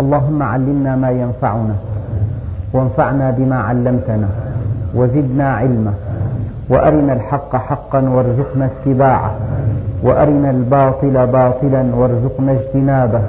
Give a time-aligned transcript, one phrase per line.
[0.00, 1.74] اللهم علمنا ما ينفعنا
[2.72, 4.28] وانفعنا بما علمتنا
[4.94, 5.92] وزدنا علما
[6.68, 9.34] وأرنا الحق حقا وارزقنا اتباعه
[10.02, 13.22] وأرنا الباطل باطلا وارزقنا اجتنابه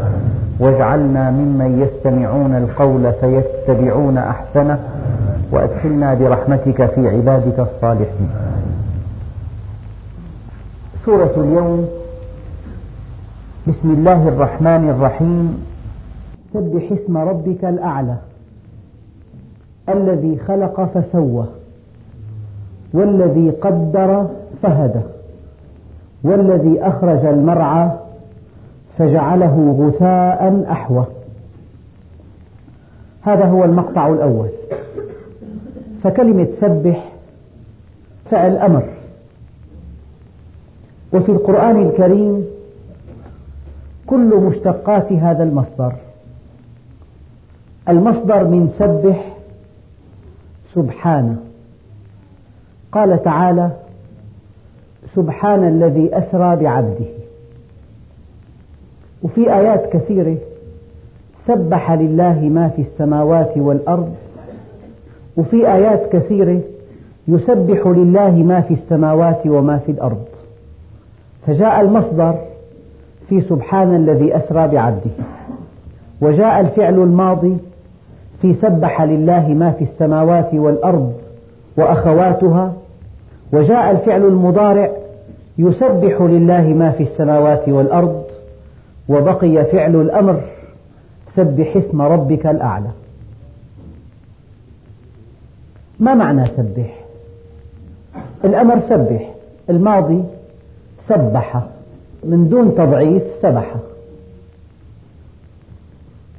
[0.60, 4.80] واجعلنا ممن يستمعون القول فيتبعون أحسنه
[5.52, 8.30] وأدخلنا برحمتك في عبادك الصالحين.
[11.06, 11.88] سورة اليوم.
[13.68, 15.66] بسم الله الرحمن الرحيم.
[16.56, 18.16] سبح اسم ربك الأعلى
[19.90, 21.46] الذي خلق فسوى
[22.94, 24.28] والذي قدر
[24.64, 25.02] فهدى
[26.24, 27.90] والذي أخرج المرعى
[28.98, 31.06] فجعله غثاء أحوى
[33.22, 34.50] هذا هو المقطع الأول
[36.04, 37.12] فكلمة سبح
[38.32, 38.84] فعل أمر
[41.14, 42.46] وفي القرآن الكريم
[44.08, 45.96] كل مشتقات هذا المصدر
[47.90, 49.36] المصدر من سبح
[50.74, 51.38] سبحانه.
[52.92, 53.72] قال تعالى
[55.16, 57.06] سبحان الذي أسرى بعبده.
[59.24, 60.38] وفي آيات كثيرة
[61.48, 64.16] سبح لله ما في السماوات والأرض.
[65.38, 66.62] وفي آيات كثيرة
[67.28, 70.26] يسبح لله ما في السماوات وما في الأرض.
[71.48, 72.36] فجاء المصدر
[73.30, 75.12] في سبحان الذي أسرى بعبده.
[76.22, 77.58] وجاء الفعل الماضي
[78.46, 81.14] في سبح لله ما في السماوات والأرض
[81.78, 82.74] وأخواتها
[83.54, 84.92] وجاء الفعل المضارع
[85.58, 88.24] يسبح لله ما في السماوات والأرض
[89.10, 90.42] وبقي فعل الأمر
[91.36, 92.90] سبح اسم ربك الأعلى.
[96.00, 97.00] ما معنى سبح؟
[98.44, 99.34] الأمر سبح
[99.70, 100.24] الماضي
[101.08, 101.62] سبح
[102.24, 103.76] من دون تضعيف سبح.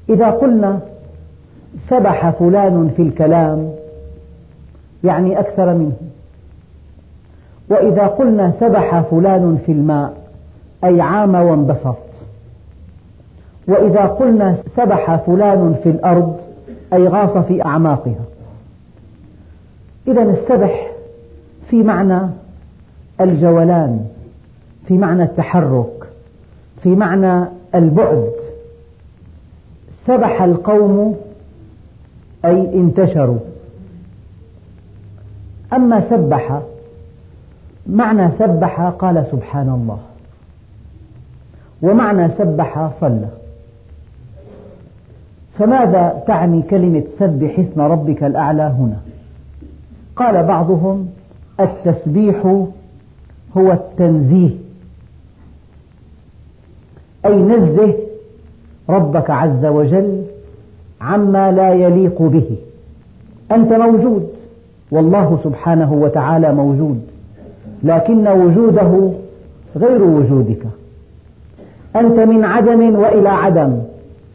[0.08, 0.80] إذا قلنا
[1.88, 3.72] سبح فلان في الكلام
[5.04, 5.96] يعني أكثر منه.
[7.68, 10.14] وإذا قلنا سبح فلان في الماء
[10.84, 11.96] أي عام وانبسط.
[13.68, 16.40] وإذا قلنا سبح فلان في الأرض
[16.92, 18.24] أي غاص في أعماقها.
[20.08, 20.90] إذا السبح
[21.70, 22.20] في معنى
[23.20, 24.06] الجولان
[24.88, 26.06] في معنى التحرك
[26.82, 27.44] في معنى
[27.74, 28.32] البعد.
[30.06, 31.16] سبح القوم
[32.46, 33.38] أي انتشروا.
[35.72, 36.60] أما سبح
[37.86, 39.98] معنى سبح قال سبحان الله
[41.82, 43.28] ومعنى سبح صلى.
[45.58, 48.96] فماذا تعني كلمة سبح اسم ربك الأعلى هنا؟
[50.16, 51.08] قال بعضهم
[51.60, 52.66] التسبيح
[53.56, 54.50] هو التنزيه.
[57.26, 57.94] أي نزه
[58.88, 60.25] ربك عز وجل
[61.00, 62.56] عما لا يليق به.
[63.52, 64.28] أنت موجود.
[64.90, 67.00] والله سبحانه وتعالى موجود.
[67.82, 69.10] لكن وجوده
[69.76, 70.62] غير وجودك.
[71.96, 73.78] أنت من عدم وإلى عدم.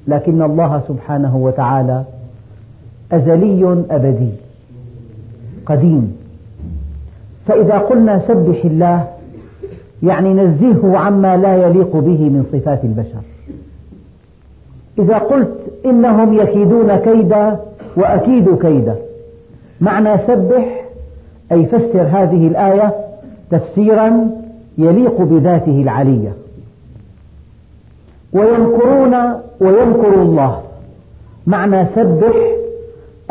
[0.08, 2.04] لكن الله سبحانه وتعالى
[3.12, 4.32] أزلي أبدي.
[5.66, 6.18] قديم.
[7.48, 9.08] فإذا قلنا سبح الله
[10.04, 13.31] يعني نزهه عما لا يليق به من صفات البشر.
[15.00, 17.58] إذا قلت إنهم يكيدون كيدا
[17.96, 18.96] وأكيد كيدا.
[19.82, 20.82] معنى سبح
[21.52, 22.94] أي فسر هذه الآية
[23.52, 24.30] تفسيرا
[24.78, 26.32] يليق بذاته العلية.
[28.34, 29.16] ويمكرون
[29.60, 30.62] ويمكر الله.
[31.48, 32.36] معنى سبح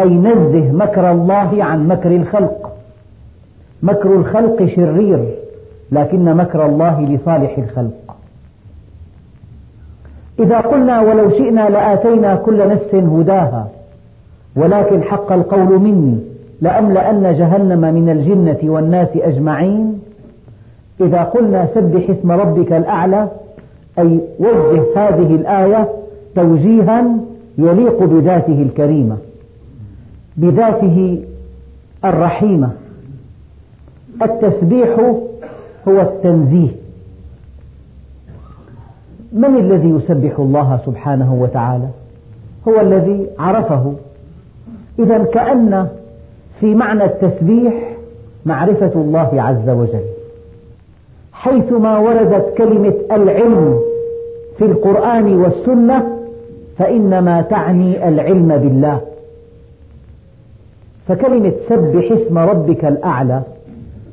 [0.00, 2.72] أي نزه مكر الله عن مكر الخلق.
[3.82, 5.34] مكر الخلق شرير
[5.92, 8.09] لكن مكر الله لصالح الخلق.
[10.40, 13.68] إذا قلنا ولو شئنا لآتينا كل نفس هداها
[14.56, 16.18] ولكن حق القول مني
[16.60, 20.00] لأملأن جهنم من الجنة والناس أجمعين.
[21.00, 23.28] إذا قلنا سبح اسم ربك الأعلى
[23.98, 25.88] أي وجه هذه الآية
[26.36, 27.04] توجيها
[27.58, 29.16] يليق بذاته الكريمة
[30.36, 31.22] بذاته
[32.04, 32.70] الرحيمة.
[34.22, 35.14] التسبيح
[35.88, 36.79] هو التنزيه.
[39.32, 41.88] من الذي يسبح الله سبحانه وتعالى؟
[42.68, 43.92] هو الذي عرفه.
[44.98, 45.88] إذا كأن
[46.60, 47.96] في معنى التسبيح
[48.46, 50.04] معرفة الله عز وجل.
[51.32, 53.80] حيثما وردت كلمة العلم
[54.58, 56.18] في القرآن والسنة
[56.78, 59.00] فإنما تعني العلم بالله.
[61.08, 63.42] فكلمة سبح اسم ربك الأعلى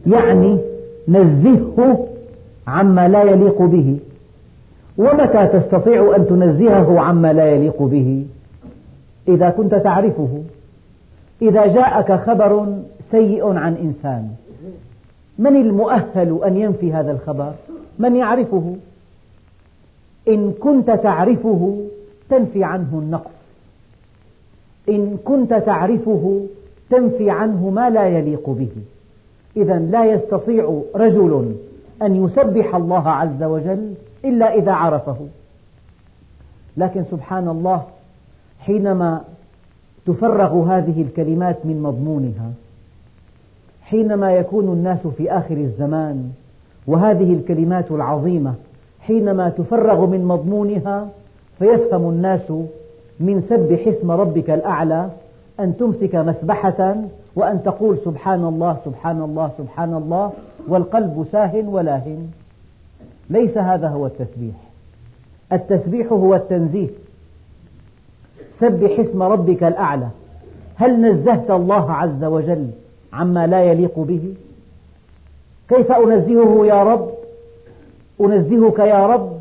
[0.08, 0.58] يعني
[1.08, 2.08] نزهه
[2.68, 3.98] عما لا يليق به.
[4.98, 8.26] ومتى تستطيع أن تنزهه عما لا يليق به؟
[9.28, 10.44] إذا كنت تعرفه.
[11.42, 12.78] إذا جاءك خبر
[13.12, 14.30] سيء عن إنسان
[15.40, 17.54] من المؤهل أن ينفي هذا الخبر؟
[18.00, 18.76] من يعرفه؟
[20.28, 21.84] إن كنت تعرفه
[22.30, 23.38] تنفي عنه النقص.
[24.90, 26.46] إن كنت تعرفه
[26.90, 28.72] تنفي عنه ما لا يليق به.
[29.58, 31.56] إذا لا يستطيع رجل
[32.02, 33.94] أن يسبح الله عز وجل
[34.26, 35.18] إلا إذا عرفه.
[36.78, 37.84] لكن سبحان الله
[38.60, 39.22] حينما
[40.06, 42.52] تفرغ هذه الكلمات من مضمونها
[43.82, 46.32] حينما يكون الناس في آخر الزمان
[46.88, 48.54] وهذه الكلمات العظيمة
[49.02, 51.08] حينما تفرغ من مضمونها
[51.60, 52.52] فيفهم الناس
[53.20, 55.10] من سبح اسم ربك الأعلى
[55.60, 56.96] أن تمسك مسبحة
[57.36, 60.32] وأن تقول سبحان الله سبحان الله سبحان الله
[60.68, 62.32] والقلب ساه ولاهن.
[63.30, 64.56] ليس هذا هو التسبيح.
[65.52, 66.90] التسبيح هو التنزيه.
[68.60, 70.08] سبح اسم ربك الأعلى.
[70.76, 72.70] هل نزهت الله عز وجل
[73.14, 74.34] عما لا يليق به؟
[75.70, 77.10] كيف أنزهه يا رب؟
[78.22, 79.40] أنزهك يا رب؟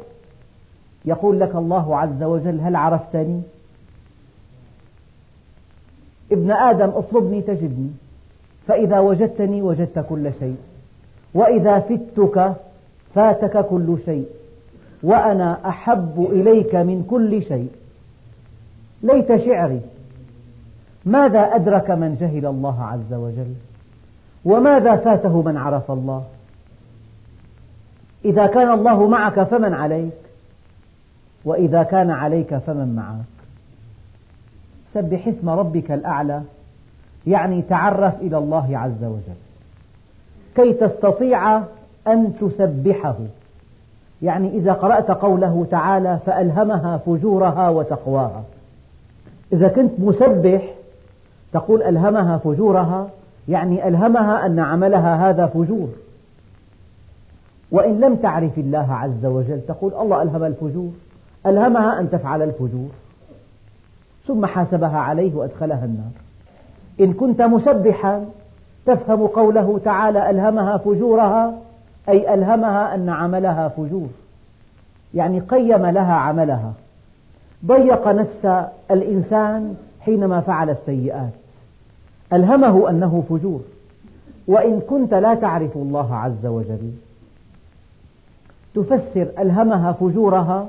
[1.05, 3.43] يقول لك الله عز وجل هل عرفتني؟
[6.33, 7.91] ابن آدم اطلبني تجدني
[8.67, 10.56] فإذا وجدتني وجدت كل شيء.
[11.35, 12.55] وإذا فتك
[13.17, 14.27] فاتك كل شيء
[15.03, 17.71] وأنا أحب إليك من كل شيء.
[19.03, 19.81] ليت شعري
[21.05, 23.55] ماذا أدرك من جهل الله عز وجل؟
[24.45, 26.25] وماذا فاته من عرف الله؟
[28.25, 30.12] إذا كان الله معك فمن عليك
[31.45, 33.37] وإذا كان عليك فمن معك.
[34.95, 36.43] سبح اسم ربك الأعلى
[37.27, 39.41] يعني تعرف إلى الله عز وجل.
[40.57, 41.62] كي تستطيع
[42.08, 43.17] أن تسبحه.
[44.23, 48.43] يعني إذا قرأت قوله تعالى فألهمها فجورها وتقواها.
[49.53, 50.75] إذا كنت مسبح
[51.53, 53.08] تقول ألهمها فجورها
[53.49, 55.88] يعني ألهمها أن عملها هذا فجور.
[57.70, 60.91] وإن لم تعرف الله عز وجل تقول الله ألهم الفجور
[61.47, 62.88] ألهمها أن تفعل الفجور.
[64.26, 66.11] ثم حاسبها عليه وأدخلها النار.
[67.00, 68.25] إن كنت مسبحا
[68.87, 71.55] تفهم قوله تعالى ألهمها فجورها
[72.08, 74.08] أي ألهمها أن عملها فجور.
[75.14, 76.73] يعني قيم لها عملها.
[77.67, 81.32] ضيق نفس الإنسان حينما فعل السيئات.
[82.32, 83.61] ألهمه أنه فجور.
[84.49, 86.93] وإن كنت لا تعرف الله عز وجل.
[88.75, 90.69] تفسر ألهمها فجورها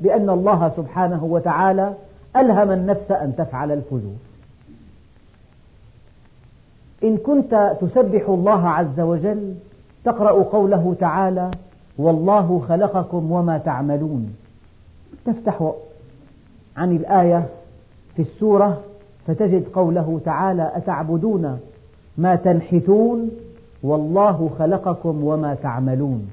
[0.00, 1.94] بأن الله سبحانه وتعالى
[2.36, 4.16] ألهم النفس أن تفعل الفجور.
[7.04, 9.54] إن كنت تسبح الله عز وجل
[10.06, 11.50] تقرأ قوله تعالى
[11.98, 14.36] والله خلقكم وما تعملون.
[15.26, 15.72] تفتح
[16.76, 17.46] عن الآية
[18.16, 18.80] في السورة
[19.26, 21.58] فتجد قوله تعالى أتعبدون
[22.18, 23.30] ما تنحتون؟
[23.82, 26.30] والله خلقكم وما تعملون.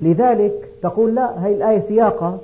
[0.00, 2.38] لذلك تقول لا هذه الآية سياقة.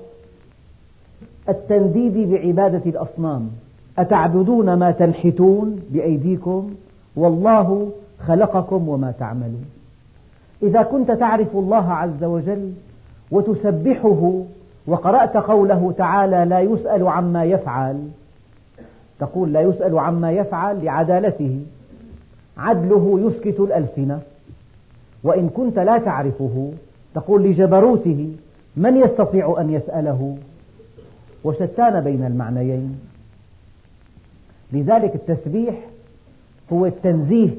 [1.49, 3.51] التنديد بعبادة الأصنام.
[3.99, 6.71] أتعبدون ما تنحتون بأيديكم؟
[7.17, 7.93] والله
[8.27, 9.65] خلقكم وما تعملون.
[10.63, 12.73] إذا كنت تعرف الله عز وجل
[13.31, 14.43] وتسبحه
[14.87, 18.09] وقرأت قوله تعالى لا يسأل عما يفعل
[19.19, 21.61] تقول لا يسأل عما يفعل لعدالته
[22.59, 24.21] عدله يسكت الألسنة.
[25.25, 26.73] وإن كنت لا تعرفه
[27.15, 28.33] تقول لجبروته
[28.77, 30.37] من يستطيع أن يسأله؟
[31.45, 33.01] وشتان بين المعنيين.
[34.73, 35.75] لذلك التسبيح
[36.73, 37.51] هو التنزيه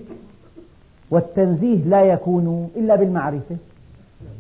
[1.13, 3.55] والتنزيه لا يكون إلا بالمعرفة.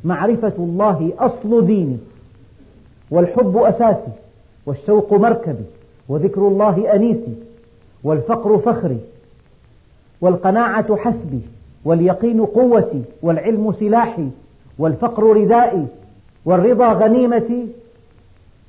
[0.03, 1.97] معرفة الله أصل ديني
[3.11, 4.11] والحب أساسي
[4.65, 5.65] والشوق مركبي
[6.09, 7.35] وذكر الله أنيسي
[8.03, 8.99] والفقر فخري
[10.21, 11.41] والقناعة حسبي
[11.85, 14.29] واليقين قوتي والعلم سلاحي
[14.79, 15.85] والفقر ردائي
[16.45, 17.67] والرضا غنيمتي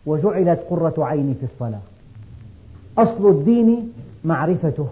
[0.06, 1.80] وجعلت قرة عيني في الصلاة.
[2.98, 3.92] أصل الدين
[4.24, 4.86] معرفته.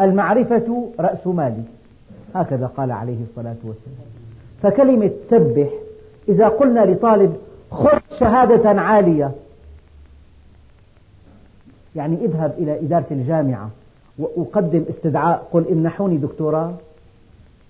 [0.00, 1.62] المعرفة رأس مالي.
[2.34, 4.08] هكذا قال عليه الصلاة والسلام.
[4.62, 5.68] فكلمة سبح
[6.28, 7.36] إذا قلنا لطالب
[7.70, 9.30] خذ شهادة عالية.
[11.96, 13.70] يعني اذهب إلى إدارة الجامعة
[14.18, 15.48] وقدم استدعاء.
[15.52, 16.72] قل امنحوني دكتوراه.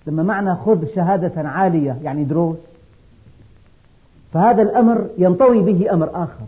[0.07, 2.57] لما معنى خذ شهادة عالية يعني دروس.
[4.33, 6.45] فهذا الأمر ينطوي به أمر آخر.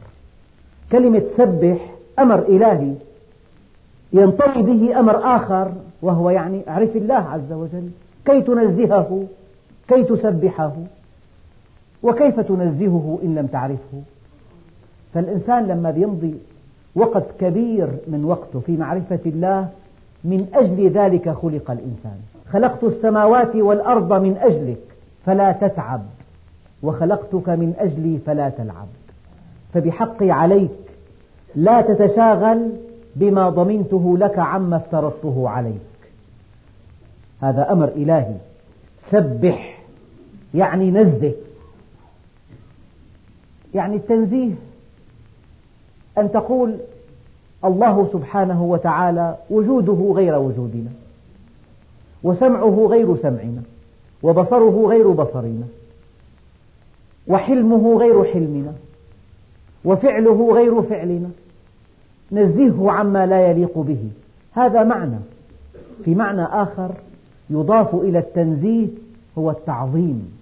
[0.92, 2.94] كلمة سبح أمر إلهي.
[4.14, 5.72] ينطوي به أمر آخر
[6.02, 7.90] وهو يعني اعرف الله عز وجل
[8.26, 9.24] كي تنزهه
[9.88, 10.74] كي تسبحه
[12.04, 14.02] وكيف تنزهه إن لم تعرفه.
[15.14, 16.36] فالإنسان لما يمضي
[16.96, 19.70] وقت كبير من وقته في معرفة الله
[20.24, 22.18] من أجل ذلك خلق الإنسان.
[22.52, 24.78] خلقت السماوات والأرض من أجلك
[25.26, 26.02] فلا تتعب
[26.84, 28.88] وخلقتك من أجلي فلا تلعب.
[29.74, 30.72] فبحقي عليك
[31.56, 32.72] لا تتشاغل
[33.20, 35.82] بما ضمنته لك عما افترضته عليك.
[37.42, 38.36] هذا أمر إلهي.
[39.12, 39.84] سبح
[40.54, 41.34] يعني نزه.
[43.74, 44.54] يعني التنزيه.
[46.18, 46.78] أن تقول
[47.66, 50.92] الله سبحانه وتعالى وجوده غير وجودنا
[52.24, 53.62] وسمعه غير سمعنا
[54.24, 55.68] وبصره غير بصرنا
[57.28, 58.74] وحلمه غير حلمنا
[59.86, 61.30] وفعله غير فعلنا.
[62.32, 64.10] نزهه عما لا يليق به.
[64.54, 65.20] هذا معنى.
[66.06, 66.92] في معنى آخر
[67.50, 68.88] يضاف إلى التنزيه
[69.38, 70.38] هو التعظيم.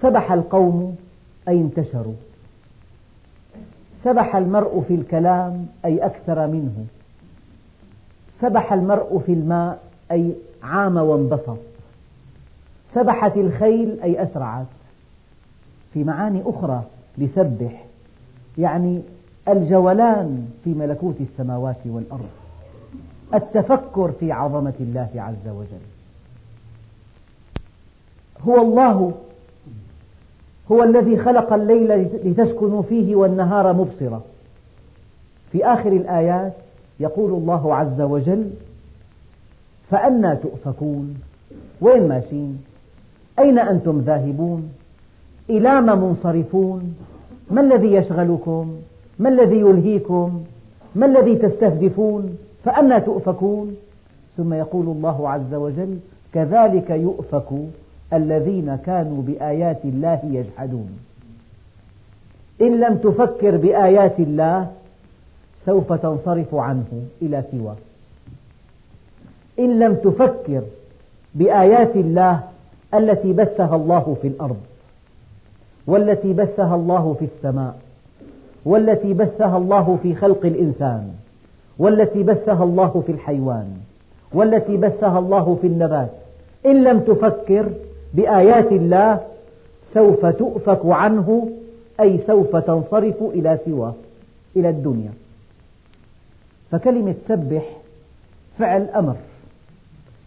[0.00, 0.96] سبح القوم
[1.48, 2.14] أي انتشروا.
[4.04, 6.86] سبح المرء في الكلام أي أكثر منه.
[8.40, 9.82] سبح المرء في الماء
[10.12, 10.32] أي
[10.62, 11.58] عام وانبسط.
[12.94, 14.66] سبحت الخيل أي أسرعت.
[15.94, 16.82] في معاني أخرى
[17.18, 17.84] لسبح.
[18.58, 19.02] يعني
[19.48, 22.28] الجولان في ملكوت السماوات والأرض.
[23.34, 25.86] التفكر في عظمة الله عز وجل.
[28.46, 29.12] هو الله
[30.72, 34.22] هو الذي خلق الليل لتسكنوا فيه والنهار مبصرا.
[35.52, 36.52] في آخر الآيات
[37.00, 38.50] يقول الله عز وجل
[39.90, 41.14] فأنا تؤفكون؟
[41.80, 42.64] وين ماشين
[43.38, 44.72] أين أنتم ذاهبون؟
[45.50, 46.96] إلى ما منصرفون؟
[47.50, 48.76] ما الذي يشغلكم؟
[49.18, 50.44] ما الذي يلهيكم؟
[50.94, 53.76] ما الذي تستهدفون؟ فأنا تؤفكون.
[54.36, 55.98] ثم يقول الله عز وجل
[56.32, 57.48] كذلك يؤفك
[58.12, 60.98] الذين كانوا بآيات الله يجحدون.
[62.60, 64.70] إن لم تفكر بآيات الله
[65.66, 67.74] سوف تنصرف عنه إلى سوى
[69.58, 70.62] إن لم تفكر
[71.34, 72.40] بآيات الله
[72.94, 74.60] التي بثها الله في الأرض
[75.86, 77.78] والتي بثها الله في السماء
[78.66, 81.10] والتي بثها الله في خلق الإنسان
[81.78, 83.76] والتي بثها الله في الحيوان
[84.32, 86.10] والتي بثها الله في النبات.
[86.66, 87.70] إن لم تفكر
[88.14, 89.20] بآيات الله
[89.94, 91.48] سوف تؤفك عنه
[92.00, 93.94] أي سوف تنصرف إلى سواه
[94.56, 95.12] إلى الدنيا.
[96.70, 97.76] فكلمة سبح
[98.58, 99.16] فعل أمر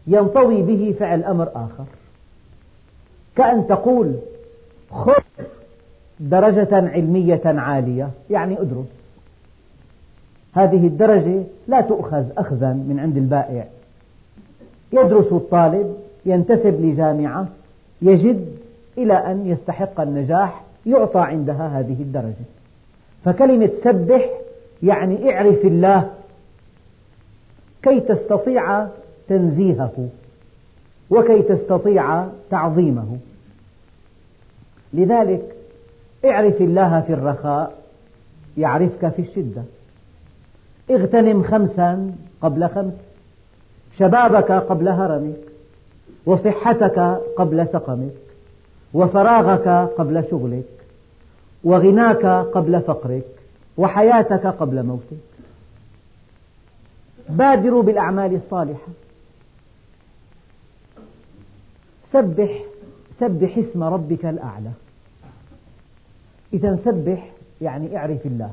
[0.08, 1.86] ينطوي به فعل أمر آخر.
[3.36, 4.16] كأن تقول
[4.92, 5.22] خذ
[6.20, 8.10] درجة علمية عالية.
[8.30, 8.86] يعني ادرس
[10.54, 13.68] هذه الدرجة لا تؤخذ أخذا من عند البائع.
[14.94, 15.96] يدرس الطالب
[16.26, 17.48] ينتسب لجامعة
[18.02, 18.46] يجد
[18.98, 22.46] إلى أن يستحق النجاح يعطى عندها هذه الدرجة.
[23.26, 24.30] فكلمة سبح
[24.84, 26.10] يعني اعرف الله.
[27.84, 28.88] كي تستطيع
[29.28, 30.10] تنزيهه
[31.10, 33.18] وكي تستطيع تعظيمه.
[34.94, 35.59] لذلك
[36.26, 37.84] اعرف الله في الرخاء
[38.58, 39.64] يعرفك في الشدة.
[40.92, 42.12] اغتنم خمسا
[42.42, 42.94] قبل خمس.
[44.00, 45.38] شبابك قبل هرمك.
[46.26, 47.00] وصحتك
[47.38, 48.14] قبل سقمك.
[48.94, 50.70] وفراغك قبل شغلك.
[51.64, 53.26] وغناك قبل فقرك.
[53.78, 55.18] وحياتك قبل موتك.
[57.30, 58.88] بادروا بالأعمال الصالحة.
[62.14, 62.60] سبح
[63.20, 64.72] سبح اسم ربك الأعلى.
[66.54, 68.52] إذا سبح يعني اعرف الله.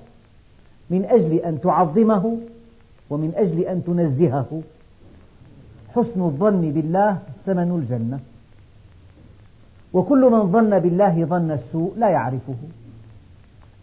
[0.90, 2.36] من أجل أن تعظمه
[3.10, 4.62] ومن أجل أن تنزهه.
[5.94, 8.18] حسن الظن بالله ثمن الجنة.
[9.92, 12.54] وكل من ظن بالله ظن السوء لا يعرفه.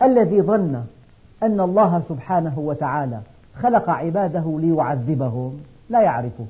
[0.01, 0.83] الذي ظن
[1.43, 3.19] أن الله سبحانه وتعالى
[3.61, 6.45] خلق عباده ليعذبهم لا يعرفه.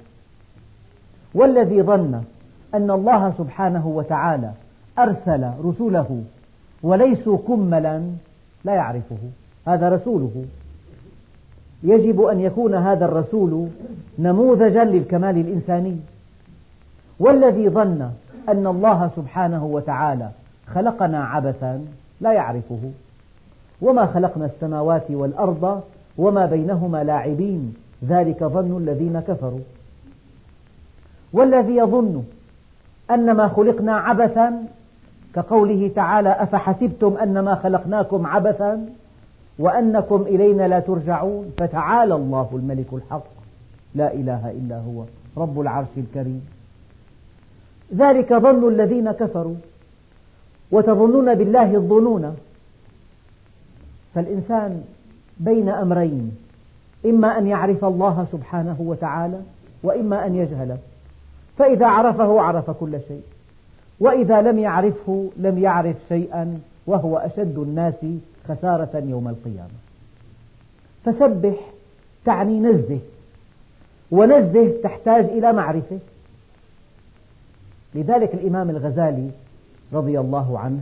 [1.33, 2.23] والذي ظن
[2.73, 4.51] أن الله سبحانه وتعالى
[4.99, 6.23] أرسل رسله
[6.83, 8.01] وليسوا كملا
[8.65, 9.17] لا يعرفه.
[9.67, 10.45] هذا رسوله.
[11.83, 13.67] يجب أن يكون هذا الرسول
[14.19, 15.97] نموذجا للكمال الإنساني.
[17.19, 18.11] والذي ظن
[18.49, 20.29] أن الله سبحانه وتعالى
[20.67, 21.85] خلقنا عبثا
[22.21, 22.91] لا يعرفه.
[23.81, 25.83] وما خلقنا السماوات والأرض
[26.17, 27.73] وما بينهما لاعبين
[28.07, 29.59] ذلك ظن الذين كفروا.
[31.33, 32.23] والذي يظن
[33.11, 34.53] أنما خلقنا عبثا
[35.35, 38.85] كقوله تعالى أفحسبتم أنما خلقناكم عبثا
[39.59, 43.23] وأنكم إلينا لا ترجعون؟ فتعالى الله الملك الحق.
[43.95, 45.03] لا إله إلا هو
[45.37, 46.47] رب العرش الكريم.
[47.95, 49.55] ذلك ظن الذين كفروا
[50.71, 52.35] وتظنون بالله الظنون.
[54.15, 54.83] فالإنسان
[55.39, 56.37] بين أمرين
[57.05, 59.39] إما أن يعرف الله سبحانه وتعالى
[59.83, 60.77] وإما أن يجهله.
[61.57, 63.21] فإذا عرفه عرف كل شيء.
[63.99, 68.05] وإذا لم يعرفه لم يعرف شيئا وهو أشد الناس
[68.47, 69.69] خسارة يوم القيامة.
[71.05, 71.55] فسبح
[72.25, 72.99] تعني نزه
[74.11, 75.99] ونزه تحتاج إلى معرفة.
[77.95, 79.29] لذلك الإمام الغزالي
[79.93, 80.79] رضي الله عنه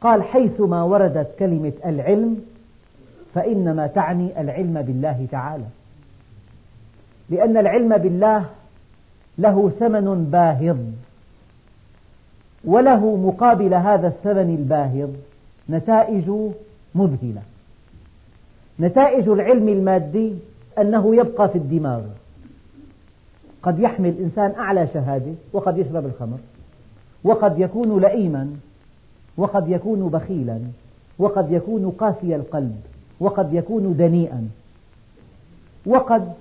[0.00, 2.40] قال حيثما وردت كلمة العلم
[3.34, 5.64] فإنما تعني العلم بالله تعالى.
[7.30, 8.44] لأن العلم بالله
[9.38, 10.78] له ثمن باهظ
[12.66, 15.10] وله مقابل هذا الثمن الباهظ
[15.70, 16.30] نتائج
[16.94, 17.42] مذهلة.
[18.80, 20.32] نتائج العلم المادي
[20.78, 22.02] أنه يبقى في الدماغ.
[23.62, 26.38] قد يحمل الإنسان أعلى شهادة وقد يشرب الخمر
[27.24, 28.50] وقد يكون لئيما
[29.36, 30.60] وقد يكون بخيلا
[31.18, 32.80] وقد يكون قاسي القلب
[33.20, 34.48] وقد يكون دنيئا.
[35.86, 36.32] وقد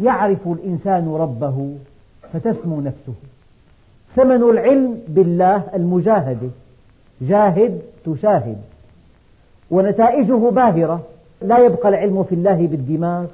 [0.00, 1.76] يعرف الإنسان ربه
[2.32, 3.14] فتسمو نفسه.
[4.18, 6.48] ثمن العلم بالله المجاهدة
[7.20, 8.58] جاهد تشاهد.
[9.70, 11.00] ونتائجه باهرة.
[11.42, 13.26] لا يبقى العلم في الله بالدماغ.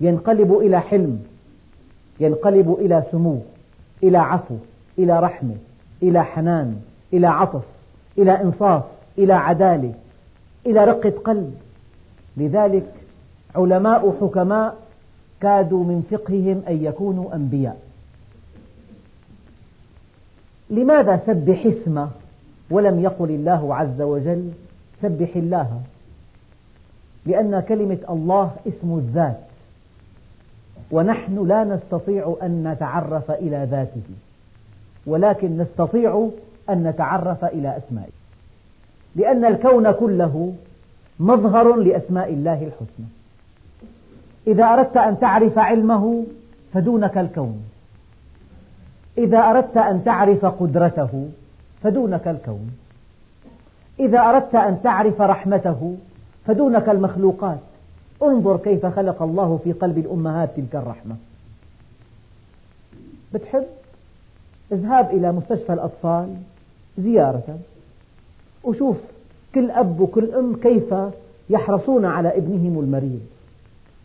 [0.00, 1.22] ينقلب إلى حلم.
[2.20, 3.38] ينقلب إلى سمو
[4.02, 4.54] إلى عفو.
[4.98, 5.54] إلى رحمة.
[6.02, 6.80] إلى حنان.
[7.12, 7.62] إلى عطف.
[8.18, 8.82] إلى إنصاف.
[9.18, 9.92] إلى عدالة.
[10.66, 11.54] إلى رقة قلب
[12.36, 12.86] لذلك
[13.54, 14.76] علماء حكماء
[15.40, 17.87] كادوا من فقههم أن يكونوا أنبياء.
[20.70, 22.08] لماذا سبح اسمه
[22.70, 24.50] ولم يقل الله عز وجل
[25.02, 25.80] سبح الله؟
[27.26, 29.40] لأن كلمة الله اسم الذات
[30.90, 34.02] ونحن لا نستطيع أن نتعرف إلى ذاته
[35.06, 36.30] ولكن نستطيع
[36.70, 38.18] أن نتعرف إلى أسمائه
[39.16, 40.54] لأن الكون كله
[41.20, 43.06] مظهر لأسماء الله الحسنى.
[44.46, 46.24] إذا أردت أن تعرف علمه
[46.72, 47.67] فدونك الكون.
[49.18, 51.28] إذا أردت أن تعرف قدرته
[51.82, 52.70] فدونك الكون.
[54.00, 55.96] إذا أردت أن تعرف رحمته
[56.46, 57.58] فدونك المخلوقات.
[58.22, 61.16] انظر كيف خلق الله في قلب الأمهات تلك الرحمة.
[63.34, 63.64] بتحب؟
[64.72, 66.34] اذهب إلى مستشفى الأطفال
[66.98, 67.58] زيارة.
[68.64, 68.96] وشوف
[69.54, 70.94] كل أب وكل أم كيف
[71.50, 73.20] يحرصون على ابنهم المريض.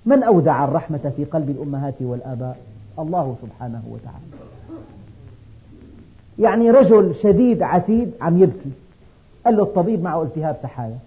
[0.06, 2.58] من أودع الرحمة في قلب الأمهات والآباء؟
[3.00, 4.53] الله سبحانه وتعالى.
[6.40, 8.72] يعني رجل شديد عتيد عم يبكي.
[9.46, 10.98] قال له الطبيب معه التهاب سحايا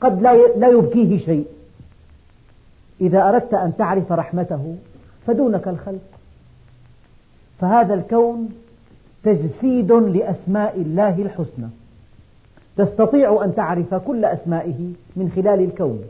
[0.00, 0.22] قد
[0.56, 1.46] لا يبكيه شيء.
[3.00, 4.76] إذا أردت أن تعرف رحمته
[5.26, 6.02] فدونك الخلق.
[7.60, 8.48] فهذا الكون
[9.24, 11.68] تجسيد لأسماء الله الحسنى.
[12.76, 16.02] تستطيع أن تعرف كل أسمائه من خلال الكون.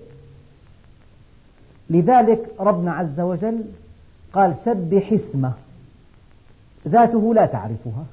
[1.90, 3.64] لذلك ربنا عز وجل
[4.32, 5.52] قال سبح اسمه.
[6.88, 8.04] ذاته لا تعرفها.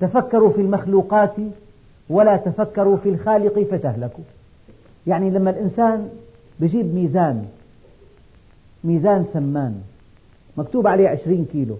[0.00, 1.34] تفكروا في المخلوقات
[2.08, 4.24] ولا تفكروا في الخالق فتهلكوا.
[5.06, 6.08] يعني لما الإنسان
[6.60, 7.46] بجيب ميزان
[8.84, 9.82] ميزان سمان
[10.56, 11.76] مكتوب عليه عشرين كيلو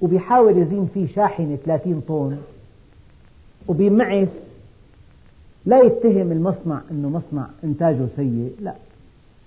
[0.00, 2.38] وبيحاول يزين فيه شاحنة 30 طن
[3.68, 4.28] وبيمعس
[5.66, 8.74] لا يتهم المصنع أنه مصنع إنتاجه سيء لا.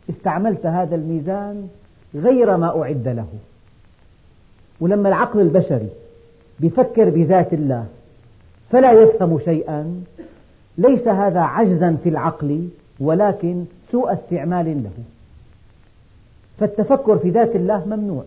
[0.09, 1.69] استعملت هذا الميزان
[2.15, 3.27] غير ما أعد له.
[4.81, 5.89] ولما العقل البشري
[6.59, 7.85] بيفكر بذات الله
[8.71, 10.03] فلا يفهم شيئا
[10.77, 15.03] ليس هذا عجزا في العقل ولكن سوء استعمال له.
[16.59, 18.23] فالتفكر في ذات الله ممنوع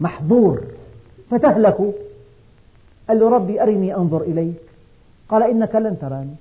[0.00, 0.62] محظور.
[1.30, 1.76] فتهلك.
[3.08, 4.62] قال له ربي أرني أنظر إليك.
[5.28, 6.34] قال إنك لن تراني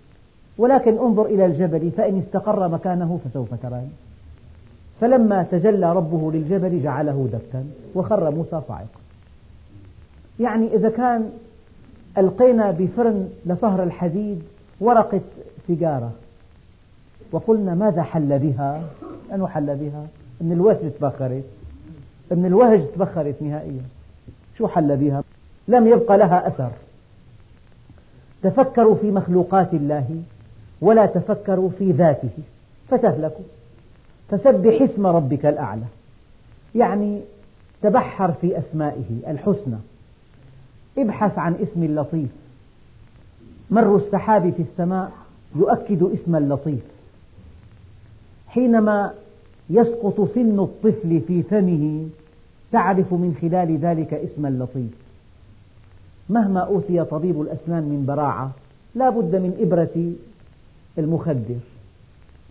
[0.58, 4.07] ولكن انظر إلى الجبل فإن استقر مكانه فسوف تراني.
[5.02, 8.88] فلما تجلى ربه للجبل جعله دكا وخر موسى صاعقا.
[10.40, 11.30] يعني إذا كان
[12.18, 14.44] ألقينا بفرن لصهر الحديد
[14.80, 15.22] ورقة
[15.68, 16.12] سيجارة
[17.32, 18.82] وقلنا ماذا حل بها؟
[19.34, 20.08] أنه حل بها؟
[20.42, 21.44] أن الوهج تبخرت.
[22.32, 23.82] أن الوهج تبخرت نهائيا.
[24.58, 25.24] شو حل بها؟
[25.68, 26.72] لم يبقى لها أثر.
[28.44, 30.22] تفكروا في مخلوقات الله
[30.82, 32.30] ولا تفكروا في ذاته.
[32.90, 33.46] فتهلكوا.
[34.30, 35.86] فسبح اسم ربك الأعلى.
[36.76, 37.22] يعني
[37.82, 39.78] تبحر في أسمائه الحسنى.
[40.98, 42.30] ابحث عن اسم اللطيف.
[43.72, 45.12] مر السحاب في السماء
[45.56, 46.84] يؤكد اسم اللطيف.
[48.48, 49.14] حينما
[49.70, 52.08] يسقط سن الطفل في فمه
[52.72, 54.92] تعرف من خلال ذلك اسم اللطيف.
[56.30, 58.52] مهما أوتي طبيب الأسنان من براعة
[58.96, 60.14] لا بد من إبرة
[60.98, 61.77] المخدر.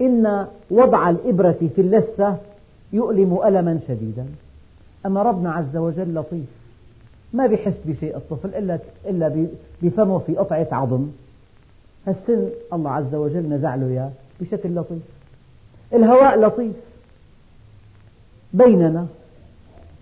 [0.01, 2.37] إن وضع الإبرة في اللثة
[2.93, 4.27] يؤلم ألما شديدا.
[5.07, 6.47] أما ربنا عز وجل لطيف
[7.33, 9.47] ما بيحس بشيء الطفل إلا إلا
[9.83, 11.09] بفمه في قطعة عظم.
[12.07, 15.03] هالسن الله عز وجل نزع له إياه بشكل لطيف.
[15.93, 16.77] الهواء لطيف.
[18.53, 19.07] بيننا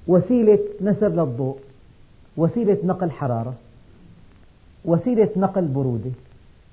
[0.07, 1.59] وسيلة نسر للضوء
[2.37, 3.55] وسيلة نقل حرارة
[4.85, 6.11] وسيلة نقل برودة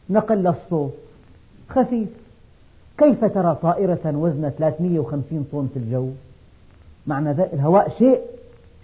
[0.09, 0.93] نقل للصوت
[1.69, 2.07] خفيف.
[2.97, 6.07] كيف ترى طائرة وزنها 350 طن في الجو؟
[7.07, 8.21] معنى ذلك الهواء شيء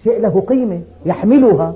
[0.04, 1.76] شيء له قيمة يحملها.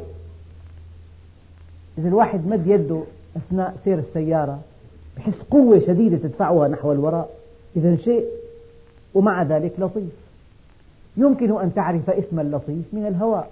[1.97, 3.01] إذا الواحد مد يده
[3.37, 4.59] أثناء سير السيارة
[5.17, 7.29] بحس قوة شديدة تدفعها نحو الوراء.
[7.75, 8.25] إذا شيء
[9.13, 10.13] ومع ذلك لطيف.
[11.17, 13.51] يمكن أن تعرف اسم اللطيف من الهواء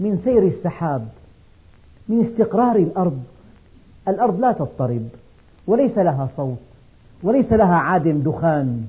[0.00, 1.08] من سير السحاب
[2.08, 3.22] من استقرار الأرض.
[4.08, 5.08] الأرض لا تضطرب
[5.66, 6.67] وليس لها صوت.
[7.22, 8.86] وليس لها عادم دخان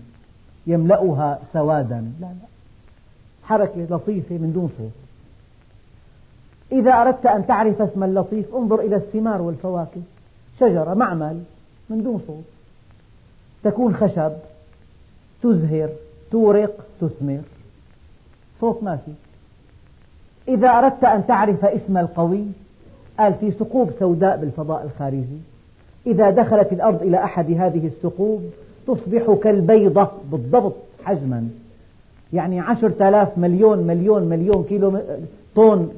[0.67, 2.11] يملأها سوادا.
[2.21, 2.47] لا لا.
[3.43, 4.91] حركة لطيفة من دون صوت.
[6.71, 10.01] إذا أردت أن تعرف اسم اللطيف انظر إلى الثمار والفواكه.
[10.59, 11.43] شجرة معمل
[11.89, 12.43] من دون صوت.
[13.63, 14.31] تكون خشب
[15.43, 15.89] تزهر
[16.31, 17.41] تورق تثمر.
[18.61, 19.11] صوت ما في.
[20.47, 22.45] إذا أردت أن تعرف اسم القوي
[23.19, 25.39] قال في ثقوب سوداء بالفضاء الخارجي.
[26.07, 28.43] إذا دخلت الأرض إلى أحد هذه الثقوب
[28.87, 31.49] تصبح كالبيضة بالضبط حجما.
[32.33, 34.99] يعني عشرة آلاف مليون مليون مليون كيلو
[35.55, 35.89] طن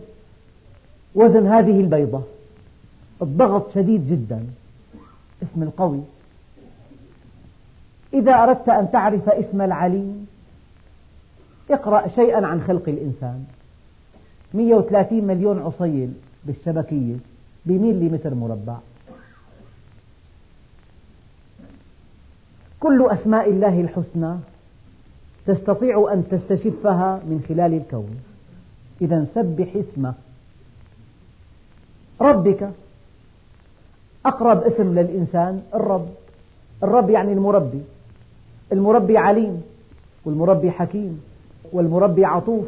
[1.16, 2.22] وزن هذه البيضة.
[3.22, 4.44] الضغط شديد جدا.
[5.44, 6.00] اسم القوي.
[8.14, 10.28] إذا أردت أن تعرف اسم العليم
[11.72, 13.46] اقرأ شيئا عن خلق الإنسان.
[14.54, 16.14] 130 مليون عصيل
[16.46, 17.16] بالشبكية
[17.66, 18.78] بميليمتر مربع.
[22.82, 24.36] كل أسماء الله الحسنى
[25.48, 28.20] تستطيع أن تستشفها من خلال الكون.
[29.02, 30.14] إذا سبح اسمه
[32.22, 32.70] ربك.
[34.26, 36.08] أقرب اسم للإنسان الرب.
[36.84, 37.82] الرب يعني المربي.
[38.72, 39.64] المربي عليم
[40.26, 41.22] والمربي حكيم
[41.72, 42.66] والمربي عطوف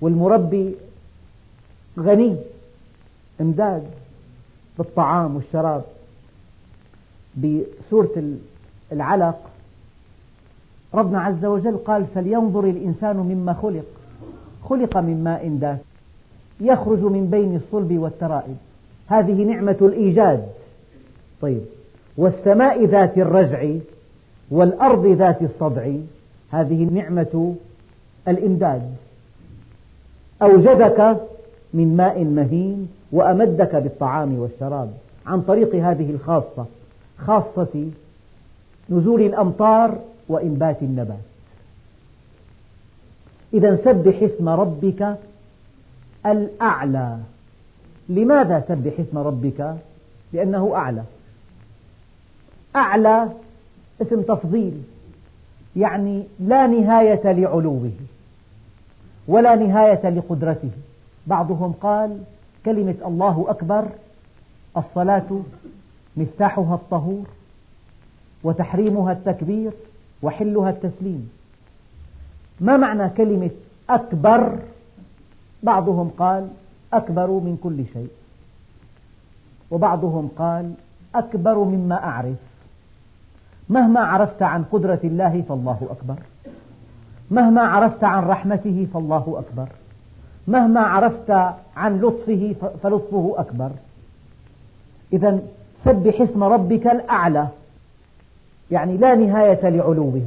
[0.00, 0.74] والمربي
[1.98, 2.36] غني
[3.40, 3.86] إمداد
[4.78, 5.84] بالطعام والشراب.
[7.36, 8.36] بسورة
[8.92, 9.38] العلق.
[10.94, 13.84] ربنا عز وجل قال فلينظر الإنسان مما خلق
[14.64, 15.82] خلق من ماء دافئ
[16.60, 18.56] يخرج من بين الصلب والترائب.
[19.08, 20.46] هذه نعمة الإيجاد.
[21.40, 21.60] طيب.
[22.16, 23.68] والسماء ذات الرجع
[24.50, 25.92] والأرض ذات الصدع
[26.50, 27.54] هذه نعمة
[28.28, 28.94] الإمداد.
[30.42, 31.16] أوجدك
[31.74, 34.90] من ماء مهين وأمدك بالطعام والشراب.
[35.26, 36.66] عن طريق هذه الخاصة
[37.18, 37.86] خاصة
[38.92, 41.18] نزول الأمطار وإنبات النبات.
[43.54, 45.16] إذا سبح اسم ربك
[46.26, 47.18] الأعلى.
[48.08, 49.76] لماذا سبح اسم ربك؟
[50.32, 51.02] لأنه أعلى.
[52.76, 53.28] أعلى
[54.02, 54.82] اسم تفضيل
[55.76, 57.90] يعني لا نهاية لعلوه
[59.28, 60.70] ولا نهاية لقدرته.
[61.26, 62.18] بعضهم قال
[62.64, 63.84] كلمة الله أكبر
[64.76, 65.40] الصلاة
[66.16, 67.24] مفتاحها الطهور.
[68.44, 69.72] وتحريمها التكبير
[70.22, 71.30] وحلها التسليم.
[72.60, 73.50] ما معنى كلمة
[73.90, 74.58] أكبر؟
[75.62, 76.48] بعضهم قال
[76.92, 78.10] أكبر من كل شيء.
[79.70, 80.72] وبعضهم قال
[81.14, 82.36] أكبر مما أعرف.
[83.68, 86.16] مهما عرفت عن قدرة الله فالله أكبر.
[87.30, 89.68] مهما عرفت عن رحمته فالله أكبر.
[90.48, 91.30] مهما عرفت
[91.76, 93.70] عن لطفه فلطفه أكبر.
[95.12, 95.38] إذا
[95.84, 97.48] سبح اسم ربك الأعلى.
[98.72, 100.22] يعني لا نهاية لعلوه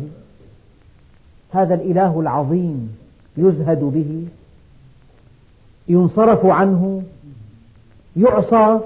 [1.52, 2.98] هذا الإله العظيم
[3.38, 4.28] يزهد به
[5.88, 7.04] ينصرف عنه
[8.18, 8.80] يعصى.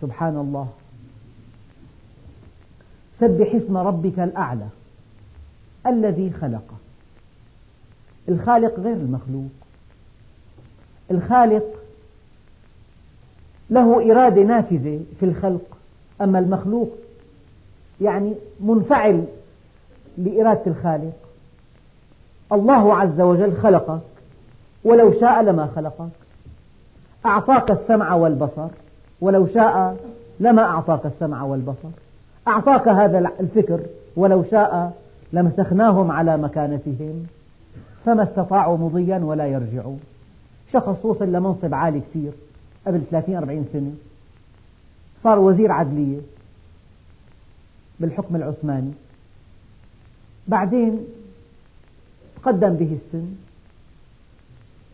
[0.00, 0.68] سبحان الله.
[3.20, 4.66] سبح اسم ربك الأعلى
[5.86, 6.74] الذي خلق
[8.28, 9.50] الخالق غير المخلوق.
[11.10, 11.64] الخالق
[13.70, 15.78] له إرادة نافذة في الخلق
[16.20, 16.90] أما المخلوق
[18.00, 19.24] يعني منفعل
[20.18, 21.12] لإرادة الخالق.
[22.52, 24.00] الله عز وجل خلقك
[24.84, 26.08] ولو شاء لما خلقك.
[27.26, 28.68] أعطاك السمع والبصر
[29.20, 29.96] ولو شاء
[30.40, 31.88] لما أعطاك السمع والبصر.
[32.48, 33.80] أعطاك هذا الفكر
[34.16, 34.92] ولو شاء
[35.32, 37.26] لمسخناهم على مكانتهم.
[38.06, 40.00] فما استطاعوا مضيا ولا يرجعون.
[40.72, 42.32] شخص وصل لمنصب عالي كثير
[42.86, 43.92] قبل 30-40 سنة.
[45.22, 46.18] صار وزير عدلية.
[48.00, 48.92] بالحكم العثماني.
[50.48, 51.06] بعدين
[52.36, 53.26] تقدم به السن.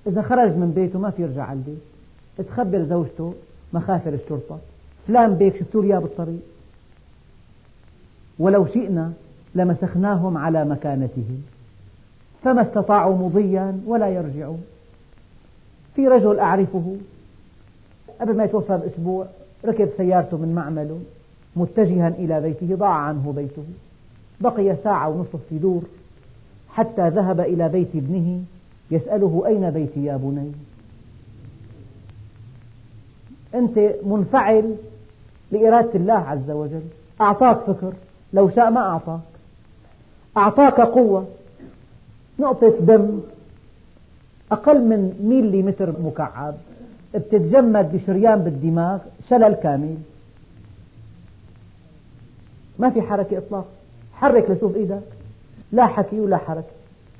[0.06, 2.48] إذا خرج من بيته ما في يرجع على البيت.
[2.48, 3.34] تخبر زوجته
[3.72, 4.58] مخافر الشرطة.
[5.08, 6.40] فلان بيك شفتوا إياه بالطريق.
[8.38, 9.12] ولو شئنا
[9.54, 11.42] لمسخناهم على مكانتهم
[12.44, 14.64] فما استطاعوا مضيا ولا يرجعون.
[15.94, 16.96] في رجل أعرفه
[18.20, 19.26] قبل ما يتوفى بأسبوع
[19.64, 21.00] ركب سيارته من معمله.
[21.56, 23.64] متجها إلى بيته ضاع عنه بيته.
[24.40, 25.82] بقي ساعة ونصف في دور
[26.68, 28.42] حتى ذهب إلى بيت ابنه
[28.90, 30.52] يسأله أين بيتي يا بني.
[33.54, 34.76] أنت منفعل
[35.52, 36.82] لإرادة الله عز وجل.
[37.20, 37.92] أعطاك فكر
[38.32, 39.20] لو شاء ما أعطاك.
[40.36, 41.26] أعطاك قوة
[42.38, 43.20] نقطة دم
[44.52, 46.54] أقل من ميلي متر مكعب.
[47.14, 49.96] بتتجمد بشريان بالدماغ شلل كامل.
[52.78, 53.68] ما في حركة إطلاقا
[54.14, 55.02] حرك لشوف إيدك
[55.72, 56.74] لا حكي ولا حركة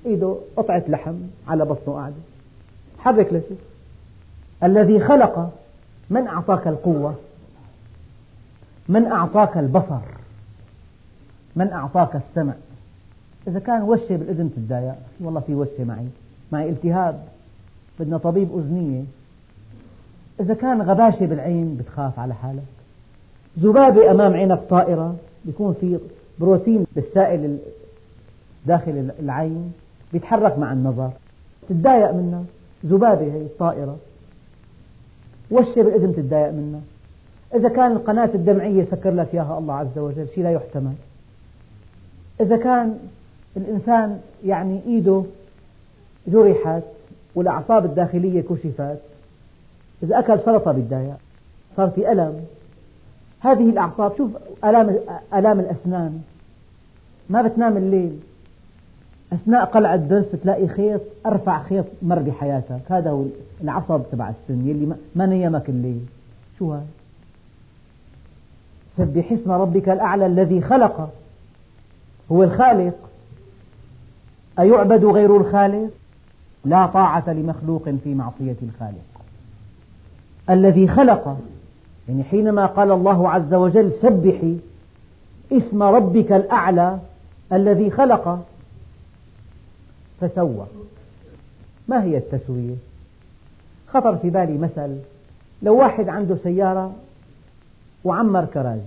[0.07, 1.15] إيده قطعة لحم
[1.49, 2.15] على بطنه قاعدة.
[2.99, 3.59] حرك لشوف.
[4.63, 5.51] الذي خلق
[6.11, 7.15] من أعطاك القوة؟
[8.89, 10.01] من أعطاك البصر؟
[11.57, 12.53] من أعطاك السمع؟
[13.49, 16.07] إذا كان وشة بالإذن تتضايق والله في وشة معي.
[16.53, 17.25] معي التهاب.
[18.01, 19.03] بدنا طبيب أذنية.
[20.41, 22.65] إذا كان غباشة بالعين بتخاف على حالك.
[23.59, 25.17] ذبابة أمام عينك طائرة.
[25.45, 25.99] بيكون في
[26.39, 27.59] بروتين بالسائل
[28.67, 29.73] داخل العين
[30.13, 31.11] بيتحرك مع النظر
[31.69, 32.45] تتضايق منها
[32.87, 33.97] ذبابة هي الطائرة.
[35.51, 36.81] وشة بالإذن تتضايق منها
[37.55, 40.95] إذا كان القناة الدمعية سكر لك إياها الله عز وجل شيء لا يحتمل.
[42.41, 42.99] إذا كان
[43.57, 45.23] الإنسان يعني إيده
[46.27, 46.83] جرحت
[47.35, 48.99] والأعصاب الداخلية كشفت
[50.03, 51.17] إذا أكل سلطة بتضايق
[51.77, 52.45] صار في ألم.
[53.45, 54.31] هذه الأعصاب شوف
[54.65, 54.97] ألام
[55.35, 56.23] ألام الأسنان.
[57.31, 58.19] ما بتنام الليل.
[59.33, 62.81] أثناء قلع الضرس تلاقي خيط أرفع خيط مر بحياتك.
[62.89, 63.25] هذا هو
[63.63, 66.01] العصب تبع السن يلي ما نيمك الليل.
[66.59, 66.87] شو هذا؟
[68.97, 71.11] سبح اسم ربك الأعلى الذي خلق.
[72.33, 72.95] هو الخالق.
[74.59, 75.91] أيعبد غير الخالق؟
[76.65, 79.21] لا طاعة لمخلوق في معصية الخالق.
[80.51, 81.39] الذي خلق.
[82.09, 84.57] يعني حينما قال الله عز وجل سبحي
[85.53, 86.99] اسم ربك الأعلى
[87.53, 88.45] الذي خلق
[90.21, 90.67] فسوى.
[91.89, 92.75] ما هي التسوية؟
[93.89, 94.97] خطر في بالي مثل
[95.63, 96.93] لو واحد عنده سيارة
[98.05, 98.81] وعمر كراج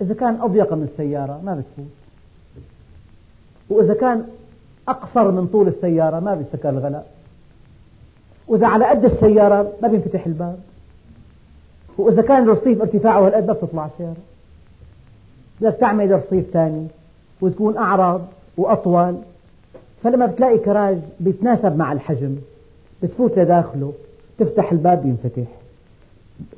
[0.00, 1.86] إذا كان أضيق من السيارة ما بتفوت.
[3.68, 4.24] وإذا كان
[4.88, 7.06] أقصر من طول السيارة ما بيتسكر الغلاء.
[8.46, 10.58] وإذا على قد السيارة ما بينفتح الباب.
[11.98, 14.16] وإذا كان الرصيف ارتفاعه هالقد ما بتطلع السيارة
[15.60, 16.86] بدك تعمل رصيف ثاني
[17.40, 18.26] وتكون أعرض
[18.56, 19.16] وأطول.
[20.02, 22.36] فلما بتلاقي كراج بيتناسب مع الحجم
[23.02, 23.92] بتفوت لداخله
[24.38, 25.52] تفتح الباب بينفتح.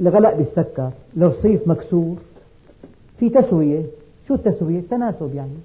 [0.01, 2.17] الغلاء بيتسكر الرصيف مكسور.
[3.21, 3.83] في تسوية.
[4.29, 5.57] شو التسوية؟ التناسب يعني.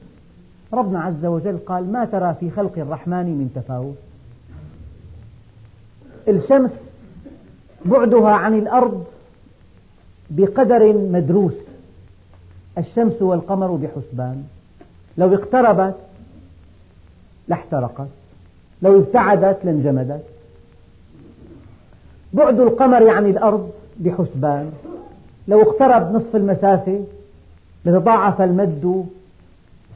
[0.73, 3.95] ربنا عز وجل قال ما ترى في خلق الرحمن من تفاوت.
[6.27, 6.71] الشمس
[7.85, 9.05] بعدها عن الأرض
[10.31, 11.53] بقدر مدروس.
[12.77, 14.43] الشمس والقمر بحسبان.
[15.17, 15.95] لو اقتربت
[17.47, 18.07] لاحترقت.
[18.81, 20.23] لو ابتعدت لانجمدت.
[22.33, 24.71] بعد القمر عن الأرض بحسبان.
[25.47, 27.03] لو اقترب نصف المسافة
[27.85, 29.05] لتضاعف المد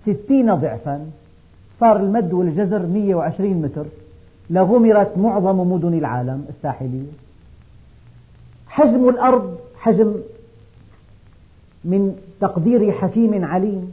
[0.01, 1.05] ستين ضعفا.
[1.79, 3.85] صار المد والجزر 120 متر.
[4.49, 7.11] لغمرت معظم مدن العالم الساحلية.
[8.67, 9.54] حجم الأرض
[9.85, 10.13] حجم
[11.83, 13.91] من تقدير حكيم عليم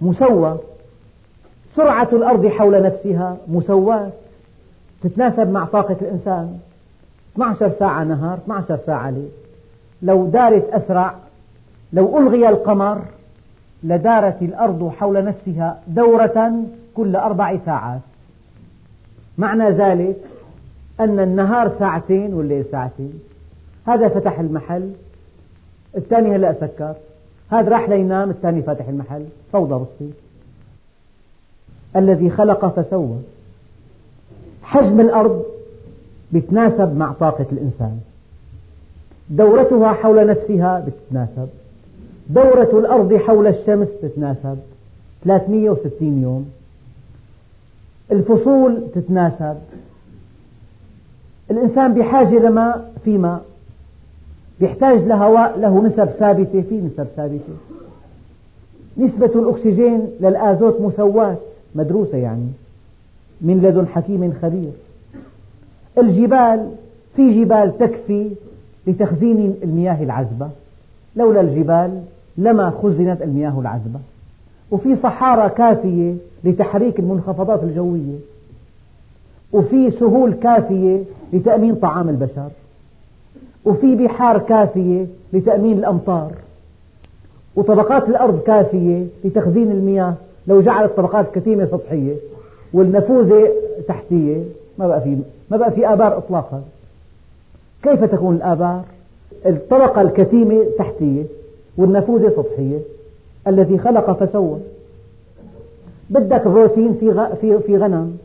[0.00, 0.58] مسوى.
[1.76, 4.10] سرعة الأرض حول نفسها مسواة
[5.02, 6.58] تتناسب مع طاقة الإنسان.
[7.34, 9.28] 12 ساعة نهار 12 ساعة ليل.
[10.02, 11.14] لو دارت أسرع
[11.92, 13.02] لو ألغي القمر
[13.82, 16.64] لدارت الأرض حول نفسها دورة
[16.94, 18.00] كل أربع ساعات.
[19.38, 20.16] معنى ذلك
[21.00, 23.20] أن النهار ساعتين والليل ساعتين.
[23.86, 24.92] هذا فتح المحل
[25.96, 26.94] الثاني هلأ سكر.
[27.50, 29.24] هذا راح لينام الثاني فاتح المحل.
[29.52, 30.12] فوضى بتصير
[31.96, 33.16] الذي خلق فسوى.
[34.62, 35.44] حجم الأرض
[36.32, 38.00] بتناسب مع طاقة الإنسان.
[39.30, 41.48] دورتها حول نفسها بتتناسب.
[42.28, 44.58] دورة الأرض حول الشمس تتناسب
[45.24, 46.52] 360 يوم.
[48.12, 49.56] الفصول تتناسب.
[51.50, 53.51] الإنسان بحاجة لماء في ماء.
[54.62, 57.54] يحتاج لهواء له نسب ثابتة في نسب ثابتة.
[58.98, 61.36] نسبة الأكسجين للآزوت مسواة
[61.74, 62.46] مدروسة يعني
[63.40, 64.72] من لدن حكيم خبير.
[65.98, 66.70] الجبال
[67.16, 68.30] في جبال تكفي
[68.86, 70.48] لتخزين المياه العذبة.
[71.16, 72.02] لولا الجبال
[72.38, 74.00] لما خزنت المياه العذبة.
[74.70, 78.18] وفي صحارى كافية لتحريك المنخفضات الجوية.
[79.52, 82.48] وفي سهول كافية لتأمين طعام البشر.
[83.64, 86.32] وفي بحار كافية لتأمين الأمطار
[87.56, 90.14] وطبقات الأرض كافية لتخزين المياه
[90.46, 92.14] لو جعلت طبقات كتيمة سطحية
[92.72, 93.48] والنفوذة
[93.88, 94.42] تحتية
[94.78, 95.18] ما بقى في
[95.50, 96.62] ما بقى في آبار إطلاقا.
[97.82, 98.82] كيف تكون الآبار؟
[99.46, 101.22] الطبقة الكتيمة تحتية
[101.76, 102.78] والنفوذة سطحية
[103.46, 104.58] الذي خلق فسوى.
[106.10, 108.16] بدك بروتين في في في غنم.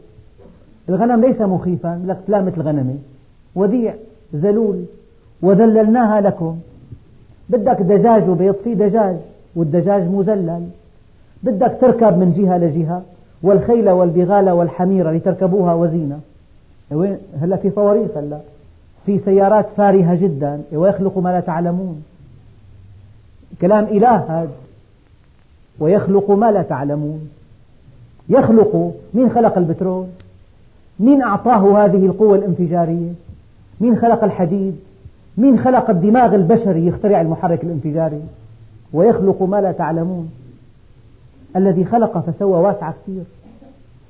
[0.90, 2.96] الغنم ليس مخيفا لك لا مثل غنمي.
[3.56, 3.96] وديع
[4.36, 4.84] ذلول
[5.42, 6.60] وذللناها لكم.
[7.50, 9.16] بدك دجاج وبيض في دجاج
[9.56, 10.68] والدجاج مذلل.
[11.44, 13.02] بدك تركب من جهة لجهة
[13.44, 16.20] والخيل والبغال والحمير لتركبوها وزينة.
[16.92, 18.40] وين؟ هلا في صواريخ هلا.
[19.06, 20.62] في سيارات فارهة جدا.
[20.72, 22.04] ويخلق ما لا تعلمون؟
[23.62, 24.52] كلام إله هذا
[25.80, 27.30] ويخلق ما لا تعلمون.
[28.30, 30.06] يخلق مين خلق البترول؟
[31.00, 33.12] مين أعطاه هذه القوة الانفجارية؟
[33.82, 34.76] مين خلق الحديد؟
[35.38, 38.22] مين خلق الدماغ البشري يخترع المحرك الانفجاري؟
[38.94, 40.32] ويخلق ما لا تعلمون.
[41.56, 43.24] الذي خلق فسوى واسع كثير.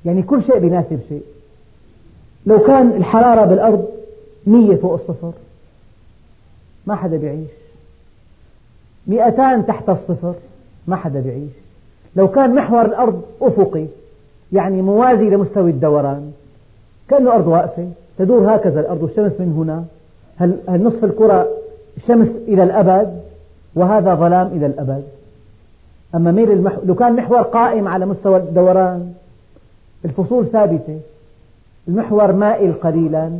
[0.04, 1.22] يعني كل شيء بيناسب شيء.
[2.46, 3.88] لو كان الحرارة بالأرض
[4.46, 5.32] مية فوق الصفر
[6.86, 7.50] ما حدا بيعيش.
[9.06, 10.34] مئتان تحت الصفر
[10.86, 11.52] ما حدا بيعيش.
[12.16, 13.86] لو كان محور الأرض أفقي
[14.52, 16.32] يعني موازي لمستوى الدوران
[17.08, 17.88] كأنه أرض واقفة
[18.18, 19.84] تدور هكذا الأرض والشمس من هنا.
[20.38, 21.48] هل نصف الكرة
[22.06, 23.20] شمس إلى الأبد
[23.74, 25.02] وهذا ظلام إلى الأبد؟
[26.14, 26.72] أما ميل المح...
[26.84, 29.12] لو كان محور قائم على مستوى الدوران
[30.04, 31.00] الفصول ثابتة
[31.88, 33.30] المحور مائل قليلا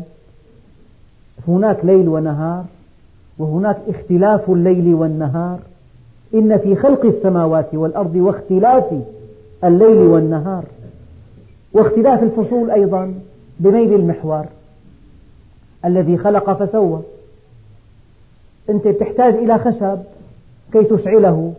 [1.48, 2.64] هناك ليل ونهار
[3.38, 5.58] وهناك اختلاف الليل والنهار.
[6.34, 8.84] إن في خلق السماوات والأرض واختلاف
[9.64, 10.64] الليل والنهار
[11.72, 13.14] واختلاف الفصول أيضا
[13.60, 14.44] بميل المحور.
[15.84, 17.00] الذي خلق فسوى.
[18.70, 19.98] أنت تحتاج إلى خشب
[20.72, 21.52] كي تشعله.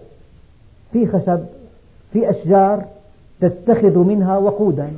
[0.92, 1.40] في خشب
[2.14, 2.84] في أشجار
[3.42, 4.90] تتخذ منها وقودا.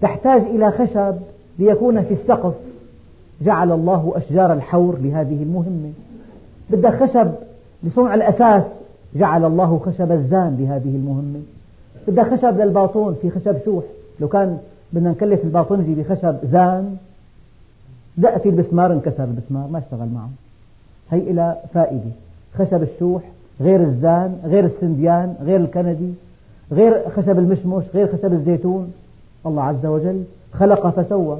[0.00, 1.14] تحتاج إلى خشب
[1.58, 2.54] ليكون في السقف.
[3.42, 5.92] جعل الله أشجار الحور لهذه المهمة.
[6.70, 7.32] بدك خشب
[7.82, 8.64] لصنع الأساس.
[9.14, 11.40] جعل الله خشب الزان لهذه المهمة.
[12.08, 13.16] بدك خشب للباطون.
[13.22, 13.84] في خشب شوح.
[14.20, 14.58] لو كان
[14.92, 16.96] بدنا نكلف الباطنجي بخشب زان.
[18.18, 20.30] دق في البسمار انكسر البسمار ما أشتغل معه.
[21.10, 22.10] هي إلى فائدة.
[22.58, 23.22] خشب الشوح
[23.60, 26.12] غير الزان غير السنديان غير الكندي
[26.72, 28.92] غير خشب المشمش غير خشب الزيتون.
[29.46, 31.38] الله عز وجل خلق فسوى.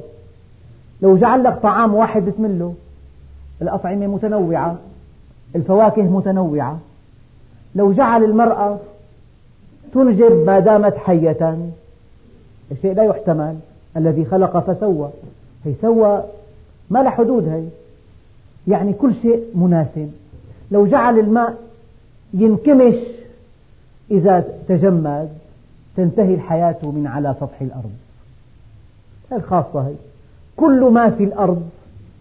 [1.01, 2.73] لو جعل لك طعام واحد بتمله
[3.61, 4.77] الأطعمة متنوعة
[5.55, 6.79] الفواكه متنوعة.
[7.75, 8.77] لو جعل المرأة
[9.93, 11.57] تنجب ما دامت حية
[12.71, 13.55] الشيء لا يحتمل
[13.97, 15.09] الذي خلق فسوى.
[15.65, 16.23] هي سوى
[16.89, 17.63] ما له حدود هي.
[18.67, 20.11] يعني كل شيء مناسب.
[20.71, 21.57] لو جعل الماء
[22.33, 22.95] ينكمش
[24.11, 25.29] إذا تجمد
[25.97, 27.91] تنتهي الحياة من على سطح الأرض.
[29.31, 29.93] الخاصة هي.
[30.57, 31.69] كل ما في الأرض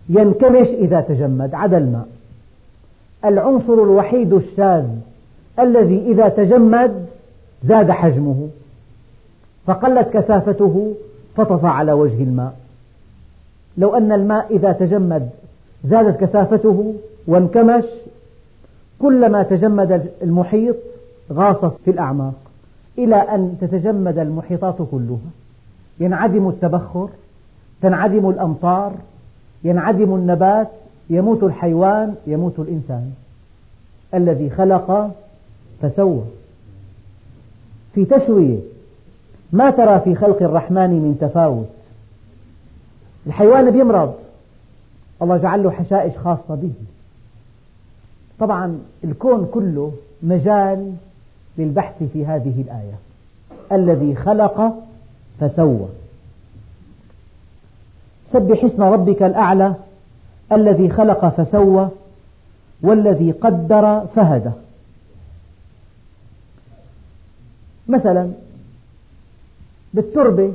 [0.09, 2.09] ينكمش إذا تجمد عدا الماء.
[3.25, 4.87] العنصر الوحيد الشاذ
[5.59, 7.07] الذي إذا تجمد
[7.65, 8.49] زاد حجمه.
[9.67, 10.95] فقلت كثافته
[11.37, 12.68] فطفى على وجه الماء.
[13.79, 15.29] لو أن الماء إذا تجمد
[15.85, 16.95] زادت كثافته
[17.27, 17.85] وانكمش
[18.99, 20.77] كلما تجمد المحيط
[21.33, 22.35] غاص في الأعماق
[22.99, 25.31] إلى أن تتجمد المحيطات كلها.
[26.01, 27.09] ينعدم التبخر
[27.83, 28.93] تنعدم الأمطار
[29.65, 30.69] ينعدم النبات
[31.11, 33.11] يموت الحيوان يموت الإنسان.
[34.15, 35.11] الذي خلق
[35.83, 36.23] فسوى.
[37.95, 38.59] في تسوية
[39.53, 41.78] ما ترى في خلق الرحمن من تفاوت؟
[43.29, 44.15] الحيوان بيمرض
[45.23, 46.73] الله جعل له حشائش خاصة به.
[48.39, 50.95] طبعا الكون كله مجال
[51.59, 52.95] للبحث في هذه الآية.
[53.73, 54.75] الذي خلق
[55.41, 55.89] فسوى.
[58.33, 59.75] سبح اسم ربك الأعلى
[60.53, 61.89] الذي خلق فسوى
[62.83, 64.51] والذي قدر فهدى.
[67.89, 68.31] مثلا
[69.95, 70.53] بالتربة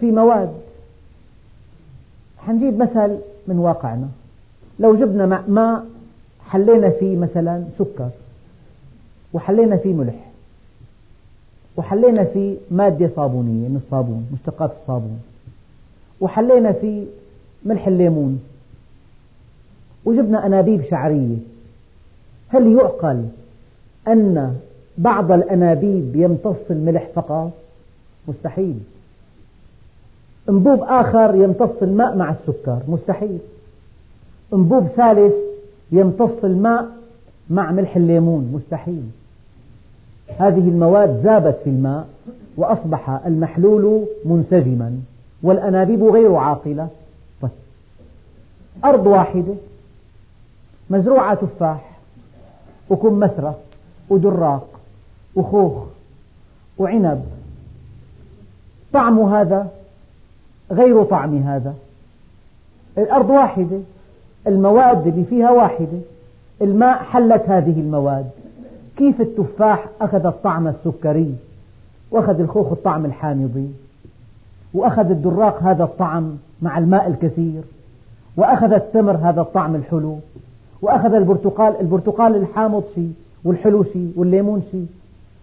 [0.00, 0.63] في مواد
[2.46, 4.08] حنجيب مثل من واقعنا.
[4.78, 5.84] لو جبنا ماء
[6.48, 8.08] حلينا فيه مثلا سكر
[9.32, 10.30] وحلينا فيه ملح
[11.76, 15.20] وحلينا فيه مادة صابونية من الصابون مشتقات الصابون
[16.20, 17.04] وحلينا فيه
[17.64, 18.42] ملح الليمون
[20.04, 21.36] وجبنا أنابيب شعرية.
[22.48, 23.28] هل يعقل
[24.08, 24.56] أن
[24.98, 27.50] بعض الأنابيب يمتص الملح فقط؟
[28.28, 28.78] مستحيل.
[30.48, 32.78] انبوب آخر يمتص الماء مع السكر.
[32.88, 33.38] مستحيل.
[34.52, 35.34] انبوب ثالث
[35.92, 36.88] يمتص الماء
[37.50, 38.52] مع ملح الليمون.
[38.54, 39.02] مستحيل.
[40.38, 42.08] هذه المواد ذابت في الماء
[42.56, 45.00] وأصبح المحلول منسجما
[45.42, 46.88] والأنابيب غير عاقلة.
[47.42, 47.50] طيب.
[48.84, 49.54] أرض واحدة
[50.90, 51.98] مزروعة تفاح
[52.90, 53.54] وكمثرى
[54.10, 54.68] ودراق
[55.34, 55.84] وخوخ
[56.78, 57.24] وعنب.
[58.92, 59.70] طعم هذا؟
[60.72, 61.74] غير طعم هذا.
[62.98, 63.78] الأرض واحدة
[64.46, 65.98] المواد اللي فيها واحدة
[66.62, 68.26] الماء حلت هذه المواد.
[68.96, 71.34] كيف التفاح أخذ الطعم السكري؟
[72.10, 73.68] وأخذ الخوخ الطعم الحامضي.
[74.74, 77.62] وأخذ الدراق هذا الطعم مع الماء الكثير.
[78.36, 80.18] وأخذ التمر هذا الطعم الحلو.
[80.82, 83.12] وأخذ البرتقال البرتقال الحامض شيء
[83.44, 84.86] والحلو شيء والليمون شيء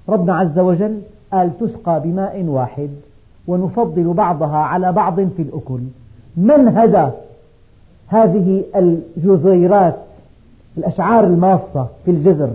[0.10, 1.02] ربنا عز وجل
[1.32, 2.90] قال تسقى بماء واحد.
[3.48, 5.80] ونفضل بعضها على بعض في الأكل.
[6.38, 7.08] من هدى
[8.08, 9.96] هذه الجذيرات
[10.78, 12.50] الأشعار الماصة في الجذر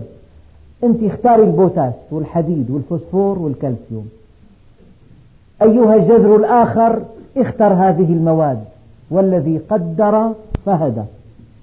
[0.83, 4.09] أنت اختاري البوتاس والحديد والفوسفور والكالسيوم.
[5.61, 7.01] أيها الجذر الآخر
[7.37, 8.63] اختر هذه المواد.
[9.11, 10.31] والذي قدر
[10.65, 11.03] فهدى.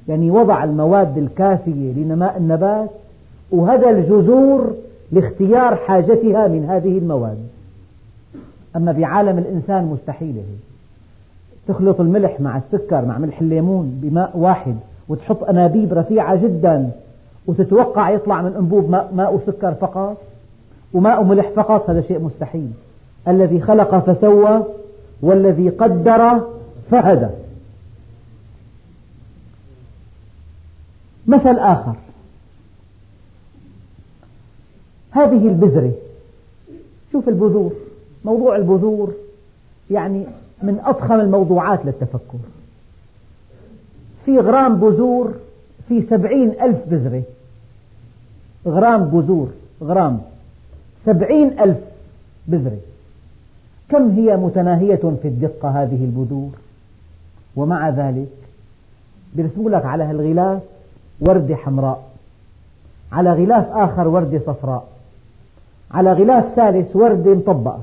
[0.08, 2.90] يعني وضع المواد الكافية لنماء النبات
[3.50, 4.74] وهدى الجذور
[5.12, 7.38] لاختيار حاجتها من هذه المواد.
[8.76, 10.42] أما بعالم الإنسان مستحيل
[11.68, 14.76] تخلط الملح مع السكر مع ملح الليمون بماء واحد
[15.08, 16.90] وتحط أنابيب رفيعة جدا
[17.46, 20.16] وتتوقع يطلع من أنبوب ماء, ماء وسكر فقط.
[20.92, 22.70] وماء وملح فقط هذا شيء مستحيل.
[23.28, 24.62] الذي خلق فسوى
[25.22, 26.40] والذي قدر
[26.90, 27.28] فهدى.
[31.26, 31.94] مثل آخر.
[35.10, 35.92] هذه البذرة.
[37.12, 37.72] شوف البذور.
[38.24, 39.12] موضوع البذور
[39.90, 40.24] يعني
[40.62, 42.38] من أضخم الموضوعات للتفكر.
[44.24, 45.34] في غرام بذور
[45.88, 47.22] في سبعين ألف بذرة.
[48.66, 49.48] غرام بذور
[49.82, 50.20] غرام.
[51.06, 51.78] سبعين ألف
[52.46, 52.80] بذرة.
[53.88, 56.50] كم هي متناهية في الدقة هذه البذور؟
[57.56, 58.28] ومع ذلك
[59.34, 60.62] بيرسموا لك على هالغلاف
[61.20, 62.10] وردة حمراء.
[63.12, 64.88] على غلاف آخر وردة صفراء.
[65.90, 67.80] على غلاف ثالث وردة مطبقة.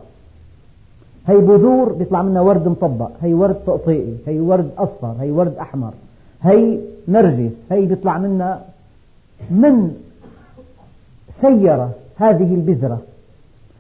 [1.28, 5.92] هي بذور بيطلع منها ورد مطبق هي ورد تقطيئي هي ورد أصفر هي ورد أحمر
[6.42, 8.62] هي نرجس هي بيطلع منها
[9.50, 9.96] من
[11.42, 13.02] سير هذه البذرة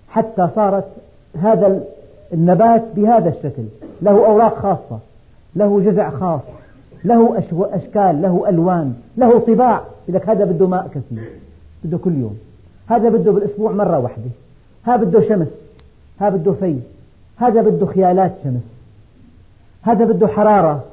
[0.09, 0.85] حتى صارت
[1.41, 1.83] هذا
[2.33, 3.63] النبات بهذا الشكل.
[4.01, 4.99] له أوراق خاصة
[5.55, 6.41] له جذع خاص
[7.03, 9.81] له أشكال له ألوان له طباع.
[10.07, 11.29] لك هذا بده ماء كثير
[11.83, 12.37] بده كل يوم.
[12.87, 14.29] هذا بده بالأسبوع مرة واحدة.
[14.83, 15.47] هذا بده شمس
[16.19, 16.79] هذا بده في.
[17.37, 18.61] هذا بده خيالات شمس.
[19.81, 20.83] هذا بده حرارة.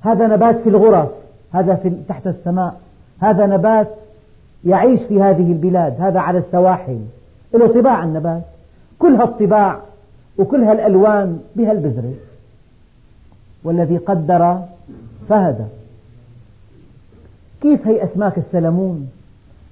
[0.00, 1.08] هذا نبات في الغرف.
[1.52, 2.80] هذا في تحت السماء.
[3.20, 3.88] هذا نبات
[4.64, 6.00] يعيش في هذه البلاد.
[6.00, 7.00] هذا على السواحل.
[7.54, 8.42] له طباع النبات.
[8.98, 9.80] كل هالطباع
[10.38, 12.14] وكل هالألوان بهالبذرة
[13.64, 14.60] والذي قدر
[15.28, 15.64] فهدى.
[17.60, 19.10] كيف هي أسماك السلمون؟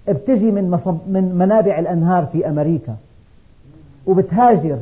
[0.09, 0.71] بتجي من,
[1.07, 2.97] من منابع الأنهار في أمريكا.
[4.07, 4.79] وبتهاجر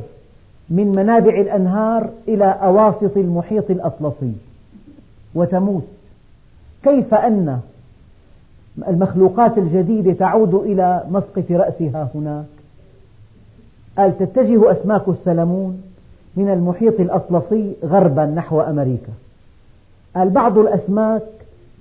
[0.71, 4.33] من منابع الأنهار إلى أواسط المحيط الأطلسي
[5.35, 5.83] وتموت.
[6.83, 7.59] كيف أن
[8.87, 12.45] المخلوقات الجديدة تعود إلى مسقط رأسها هناك؟
[13.97, 15.81] قال تتجه أسماك السلمون
[16.35, 19.11] من المحيط الأطلسي غربا نحو أمريكا.
[20.15, 21.23] قال بعض الأسماك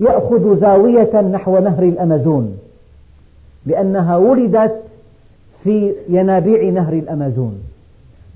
[0.01, 2.59] يأخذ زاوية نحو نهر الأمازون
[3.66, 4.82] لأنها ولدت
[5.64, 7.69] في ينابيع نهر الأمازون.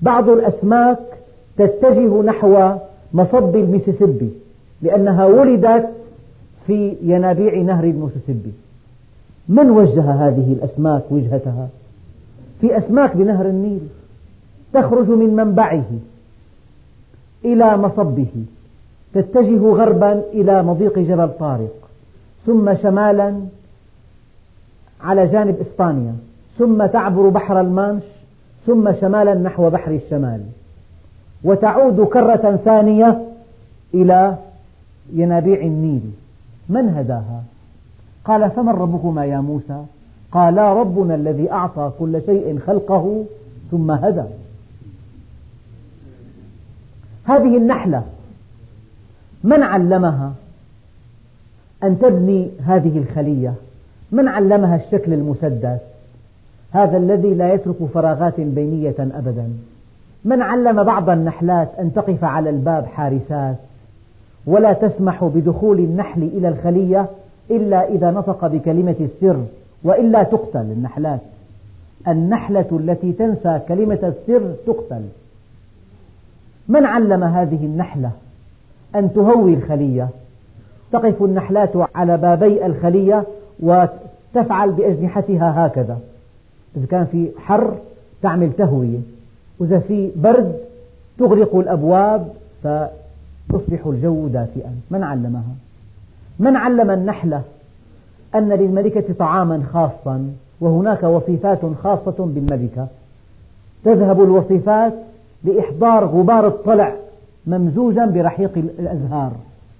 [0.01, 0.99] بعض الأسماك
[1.57, 2.71] تتجه نحو
[3.13, 4.29] مصب الميسيسيبي
[4.81, 5.89] لأنها ولدت
[6.67, 8.51] في ينابيع نهر الميسيسيبي.
[9.49, 11.67] من وجه هذه الأسماك وجهتها؟
[12.61, 13.81] في أسماك بنهر النيل
[14.73, 15.85] تخرج من منبعه
[17.45, 18.45] إلى مصبه
[19.13, 21.89] تتجه غربا إلى مضيق جبل طارق
[22.45, 23.35] ثم شمالا
[25.01, 26.15] على جانب إسبانيا
[26.57, 28.03] ثم تعبر بحر المانش
[28.65, 30.41] ثم شمالا نحو بحر الشمال.
[31.43, 33.21] وتعود كرة ثانية
[33.93, 34.35] إلى
[35.13, 36.11] ينابيع النيل.
[36.69, 37.43] من هداها؟
[38.25, 39.83] قال فمن ربكما يا موسى؟
[40.31, 43.23] قالا ربنا الذي أعطى كل شيء خلقه
[43.71, 44.23] ثم هدى.
[47.25, 48.03] هذه النحلة
[49.43, 50.33] من علمها
[51.83, 53.53] أن تبني هذه الخلية؟
[54.11, 55.79] من علمها الشكل المسدس؟
[56.75, 59.49] هذا الذي لا يترك فراغات بينية أبدا.
[60.25, 63.55] من علم بعض النحلات أن تقف على الباب حارسات
[64.47, 67.05] ولا تسمح بدخول النحل إلى الخلية
[67.51, 69.43] إلا إذا نطق بكلمة السر
[69.83, 71.19] وإلا تقتل النحلات.
[72.07, 75.01] النحلة التي تنسى كلمة السر تقتل.
[76.67, 78.11] من علم هذه النحلة
[78.95, 80.09] أن تهوي الخلية؟
[80.91, 83.23] تقف النحلات على بابي الخلية
[83.59, 85.99] وتفعل بأجنحتها هكذا.
[86.77, 87.77] إذا كان في حر
[88.21, 88.99] تعمل تهوية
[89.59, 90.55] وإذا في برد
[91.19, 92.27] تغلق الأبواب
[92.61, 94.75] فيصبح الجو دافئا.
[94.91, 95.55] من علمها؟
[96.39, 97.41] من علم النحلة
[98.35, 100.29] أن للملكة طعاما خاصا
[100.61, 102.87] وهناك وصفات خاصة بالملكة؟
[103.83, 104.93] تذهب الوصفات
[105.43, 106.95] لإحضار غبار الطلع
[107.47, 109.31] ممزوجا برحيق الأزهار.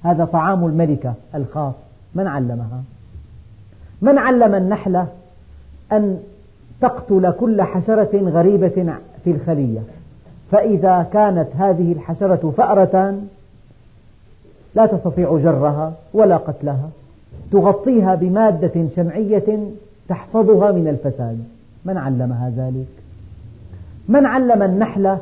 [0.03, 1.73] هذا طعام الملكة الخاص.
[2.15, 2.83] من علمها؟
[4.01, 5.07] من علم النحلة
[5.91, 6.19] أن
[6.81, 9.79] تقتل كل حشرة غريبة في الخلية.
[10.51, 13.19] فإذا كانت هذه الحشرة فأرة
[14.75, 16.89] لا تستطيع جرها ولا قتلها.
[17.51, 19.59] تغطيها بمادة شمعية
[20.09, 21.39] تحفظها من الفساد.
[21.85, 22.87] من علمها ذلك؟
[24.07, 25.19] من علم النحلة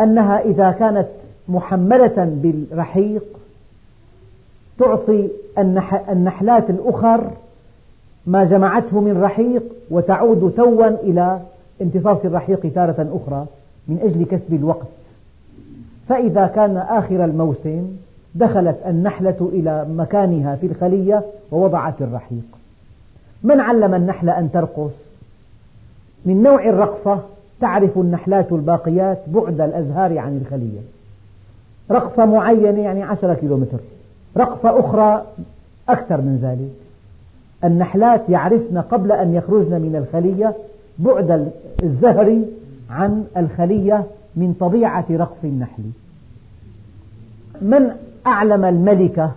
[0.00, 1.06] أنها إذا كانت
[1.48, 3.24] محملة بالرحيق
[4.78, 5.28] تعطي
[6.08, 7.30] النحلات الأخر
[8.28, 11.40] ما جمعته من رحيق وتعود توا إلى
[11.82, 13.46] امتصاص الرحيق تارة أخرى
[13.88, 14.86] من أجل كسب الوقت.
[16.08, 17.96] فإذا كان آخر الموسم
[18.34, 21.22] دخلت النحلة إلى مكانها في الخلية
[21.52, 22.44] ووضعت الرحيق.
[23.42, 24.92] من علم النحلة أن ترقص؟
[26.24, 27.20] من نوع الرقصة
[27.60, 30.80] تعرف النحلات الباقيات بعد الأزهار عن الخلية؟
[31.90, 33.78] رقصة معينة يعني عشرة كيلومتر.
[34.36, 35.22] رقصة أخرى
[35.88, 36.87] أكثر من ذلك.
[37.64, 40.54] النحلات يعرفن قبل أن يخرجن من الخلية
[40.98, 41.52] بعد
[41.82, 42.38] الزهر
[42.90, 44.04] عن الخلية
[44.36, 45.82] من طبيعة رقص النحل.
[47.62, 47.90] من
[48.26, 49.30] أعلم الملكة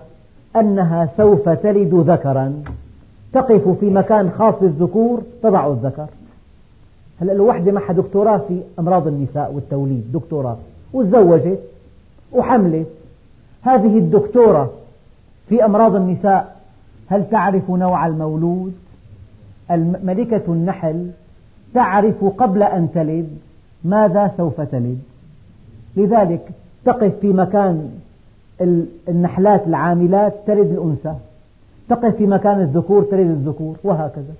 [0.55, 2.63] أنها سوف تلد ذكرا.
[3.33, 6.07] تقف في مكان خاص للذكور تضع الذكر.
[7.21, 10.57] هلا لو وحدة معها دكتوراه في أمراض النساء والتوليد دكتوراه.
[10.93, 11.59] وتزوجت
[12.33, 12.87] وحملت.
[13.61, 14.71] هذه الدكتورة
[15.49, 16.60] في أمراض النساء
[17.11, 18.73] هل تعرف نوع المولود؟
[20.03, 21.09] ملكة النحل
[21.73, 23.29] تعرف قبل أن تلد
[23.83, 24.99] ماذا سوف تلد؟
[25.97, 26.51] لذلك
[26.85, 27.91] تقف في مكان
[29.09, 31.15] النحلات العاملات تلد الأنثى.
[31.89, 34.33] تقف في مكان الذكور تلد الذكور وهكذا.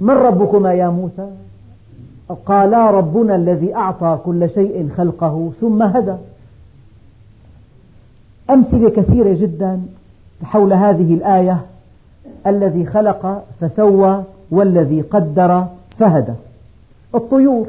[0.00, 1.30] من ربكما يا موسى؟
[2.46, 6.16] قالا ربنا الذي أعطى كل شيء خلقه ثم هدى.
[8.50, 9.80] أمثلة كثيرة جدا
[10.42, 11.60] حول هذه الآية
[12.46, 15.66] الذي خلق فسوى والذي قدر
[15.98, 16.32] فهدى.
[17.14, 17.66] الطيور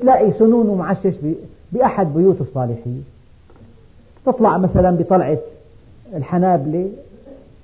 [0.00, 1.14] تلاقي سنون معشش
[1.72, 3.04] بأحد بيوت الصالحين.
[4.26, 5.38] تطلع مثلا بطلعة
[6.14, 6.88] الحنابلة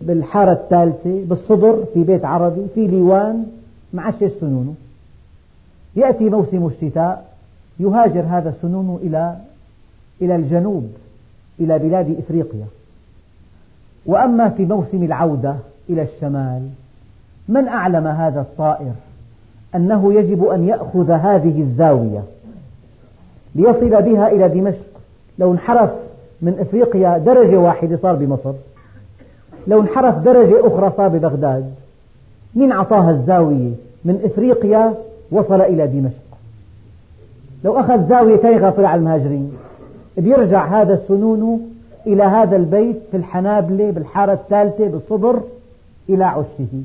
[0.00, 3.46] بالحارة الثالثة بالصدر في بيت عربي في ليوان
[3.92, 4.74] معشش سنونه.
[5.96, 7.32] يأتي موسم الشتاء
[7.80, 9.36] يهاجر هذا السنون إلى
[10.22, 10.90] إلى الجنوب.
[11.60, 12.66] إلى بلاد إفريقيا.
[14.06, 15.54] وأما في موسم العودة
[15.90, 16.68] إلى الشمال
[17.48, 18.92] من أعلم هذا الطائر
[19.74, 22.22] أنه يجب أن يأخذ هذه الزاوية
[23.54, 24.86] ليصل بها إلى دمشق؟
[25.38, 25.90] لو انحرف
[26.42, 28.52] من إفريقيا درجة واحدة صار بمصر.
[29.66, 31.74] لو انحرف درجة أخرى صار ببغداد.
[32.54, 33.72] من أعطاها الزاوية؟
[34.04, 34.94] من إفريقيا
[35.30, 36.38] وصل إلى دمشق.
[37.64, 39.52] لو أخذ زاوية ثانية طلع المهاجرين.
[40.18, 41.70] بيرجع هذا السنون
[42.06, 45.40] إلى هذا البيت في الحنابلة بالحارة الثالثة بالصدر
[46.08, 46.82] إلى عشه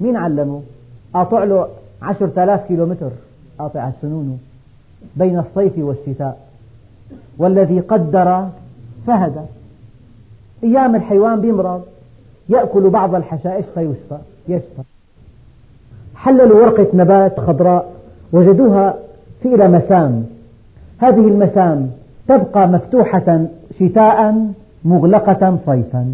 [0.00, 0.62] مين علمه؟
[1.14, 1.68] قاطع له
[2.02, 3.10] عشرة آلاف كيلومتر
[3.58, 4.40] قاطع السنون
[5.16, 6.40] بين الصيف والشتاء.
[7.38, 8.48] والذي قدر
[9.06, 9.40] فهدى
[10.64, 11.82] أيام الحيوان بيمرض
[12.48, 14.18] يأكل بعض الحشائش فيشفى
[14.48, 14.82] يشفى.
[16.14, 17.92] حللوا ورقة نبات خضراء
[18.32, 18.94] وجدوها
[19.42, 20.26] في مسام.
[20.98, 21.90] هذه المسام
[22.30, 23.46] تبقى مفتوحة
[23.80, 24.46] شتاء
[24.84, 26.06] مغلقة صيفا.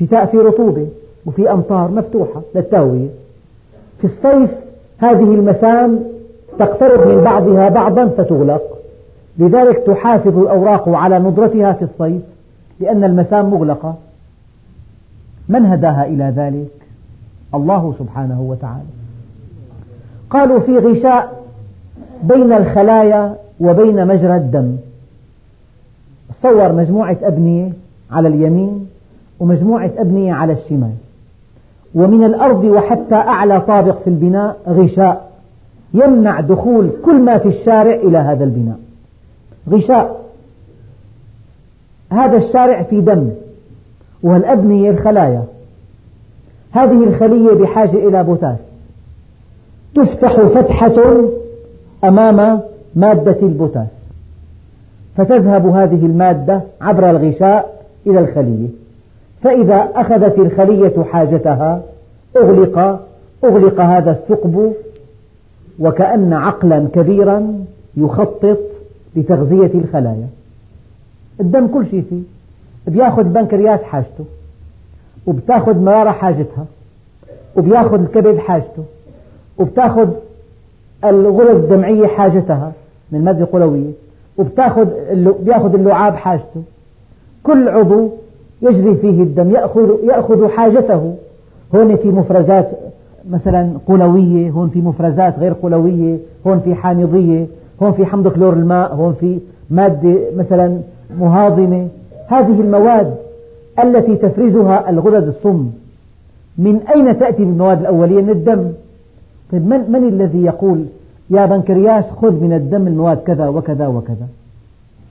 [0.00, 0.86] شتاء في رطوبة
[1.26, 3.08] وفي أمطار مفتوحة للتهوية.
[3.98, 4.50] في الصيف
[4.98, 6.00] هذه المسام
[6.58, 8.62] تقترب من بعضها بعضا فتغلق.
[9.38, 12.22] لذلك تحافظ الأوراق على ندرتها في الصيف
[12.80, 13.94] لأن المسام مغلقة.
[15.48, 16.70] من هداها إلى ذلك؟
[17.54, 18.90] الله سبحانه وتعالى.
[20.30, 21.42] قالوا في غشاء
[22.22, 24.76] بين الخلايا وبين مجرى الدم.
[26.42, 27.72] صور مجموعة أبنية
[28.10, 28.86] على اليمين
[29.40, 30.92] ومجموعة أبنية على الشمال.
[31.94, 35.30] ومن الأرض وحتى أعلى طابق في البناء غشاء
[35.94, 38.78] يمنع دخول كل ما في الشارع إلى هذا البناء.
[39.70, 40.20] غشاء.
[42.12, 43.30] هذا الشارع في دم
[44.22, 45.44] والأبنية الخلايا.
[46.72, 48.58] هذه الخلية بحاجة إلى بوتاس.
[49.94, 51.24] تفتح فتحة
[52.04, 52.60] أمام
[52.94, 53.99] مادة البوتاس.
[55.16, 58.68] فتذهب هذه المادة عبر الغشاء إلى الخلية.
[59.42, 61.82] فإذا أخذت الخلية حاجتها
[62.36, 63.00] أغلق
[63.44, 64.72] أغلق هذا الثقب
[65.78, 67.64] وكأن عقلا كبيرا
[67.96, 68.58] يخطط
[69.16, 70.28] لتغذية الخلايا.
[71.40, 72.22] الدم كل شيء فيه.
[72.86, 74.24] بياخذ بنكرياس حاجته
[75.26, 76.64] وبتاخذ مرارة حاجتها
[77.56, 78.84] وبياخذ الكبد حاجته
[79.58, 80.10] وبتاخذ
[81.04, 82.72] الغدد الدمعية حاجتها
[83.12, 83.90] من المادة القلوية
[84.40, 84.86] وبتاخذ
[85.44, 86.62] بياخذ اللعاب حاجته.
[87.42, 88.08] كل عضو
[88.62, 91.14] يجري فيه الدم يأخذ يأخذ حاجته.
[91.74, 92.70] هون في مفرزات
[93.30, 96.16] مثلا قلوية هون في مفرزات غير قلوية
[96.46, 97.46] هون في حامضية
[97.82, 99.38] هون في حمض كلور الماء هون في
[99.70, 100.78] مادة مثلا
[101.18, 101.88] مهاضمة.
[102.26, 103.14] هذه المواد
[103.84, 105.70] التي تفرزها الغدد الصم.
[106.58, 108.72] من أين تأتي المواد الأولية؟ من الدم.
[109.52, 110.84] طيب من, من الذي يقول
[111.30, 114.28] يا بنكرياس خذ من الدم المواد كذا وكذا وكذا.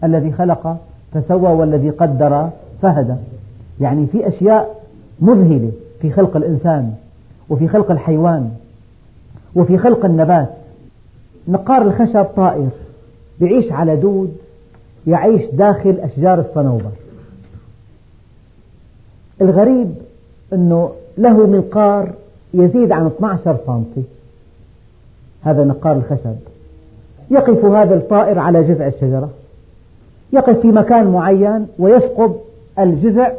[0.04, 0.78] الذي خلق
[1.14, 2.50] فسوى والذي قدر
[2.82, 3.16] فهدى.
[3.82, 4.84] يعني في أشياء
[5.20, 6.94] مذهلة في خلق الإنسان
[7.50, 8.52] وفي خلق الحيوان
[9.56, 10.50] وفي خلق النبات.
[11.48, 12.70] نقار الخشب طائر
[13.42, 14.38] يعيش على دود
[15.08, 16.92] يعيش داخل أشجار الصنوبر
[19.42, 19.94] الغريب
[20.54, 22.12] أنه له منقار
[22.54, 24.04] يزيد عن 12 سنتي.
[25.42, 26.36] هذا نقار الخشب.
[27.32, 29.30] يقف هذا الطائر على جذع الشجرة.
[30.34, 32.36] يقف في مكان معين ويثقب
[32.80, 33.32] الجذع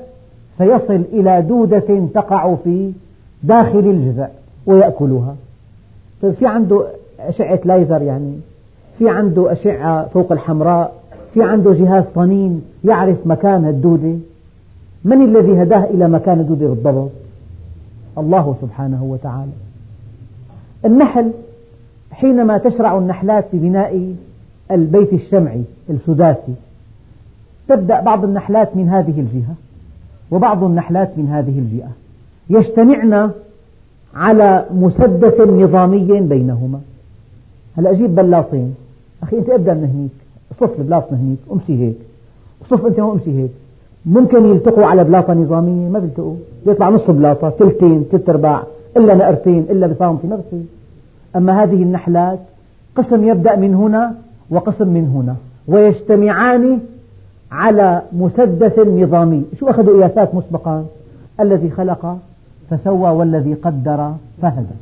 [0.58, 2.92] فيصل إلى دودة تقع في
[3.42, 4.28] داخل الجذع
[4.66, 5.34] ويأكلها.
[6.22, 6.84] طيب في عنده
[7.20, 8.32] أشعة ليزر يعني؟
[8.98, 10.92] في عنده أشعة فوق الحمراء؟
[11.34, 14.14] في عنده جهاز طنين يعرف مكان الدودة؟
[15.04, 17.10] من الذي هداه إلى مكان الدودة بالضبط؟
[18.18, 19.50] الله سبحانه وتعالى.
[20.84, 21.30] النحل
[22.10, 24.14] حينما تشرع النحلات ببناء
[24.70, 26.54] البيت الشمعي السداسي
[27.68, 29.54] تبدأ بعض النحلات من هذه الجهة
[30.30, 31.90] وبعض النحلات من هذه الجهة
[32.50, 33.30] يجتمعن
[34.14, 36.80] على مسدس نظامي بينهما.
[37.76, 38.74] هلا أجيب بلاطين؟
[39.22, 40.10] أخي أنت أبدأ من هنيك.
[40.60, 41.96] صف البلاط من هنيك أمشي هيك.
[42.70, 43.50] صف أنت هون أمشي هيك.
[44.06, 46.34] ممكن يلتقوا على بلاطة نظامية ما بيلتقوا.
[46.66, 48.62] بيطلع نص بلاطة ثلثين ثلاث أرباع
[48.96, 50.64] إلا نقرتين إلا بصامتي ما بصير
[51.36, 52.38] أما هذه النحلات
[52.96, 54.14] قسم يبدأ من هنا
[54.50, 55.36] وقسم من هنا
[55.68, 56.80] ويجتمعان
[57.52, 59.44] على مسدس نظامي.
[59.58, 60.86] شو أخذوا قياسات مسبقا
[61.40, 62.18] الذي خلق
[62.70, 64.76] فسوى والذي قدر فهدى.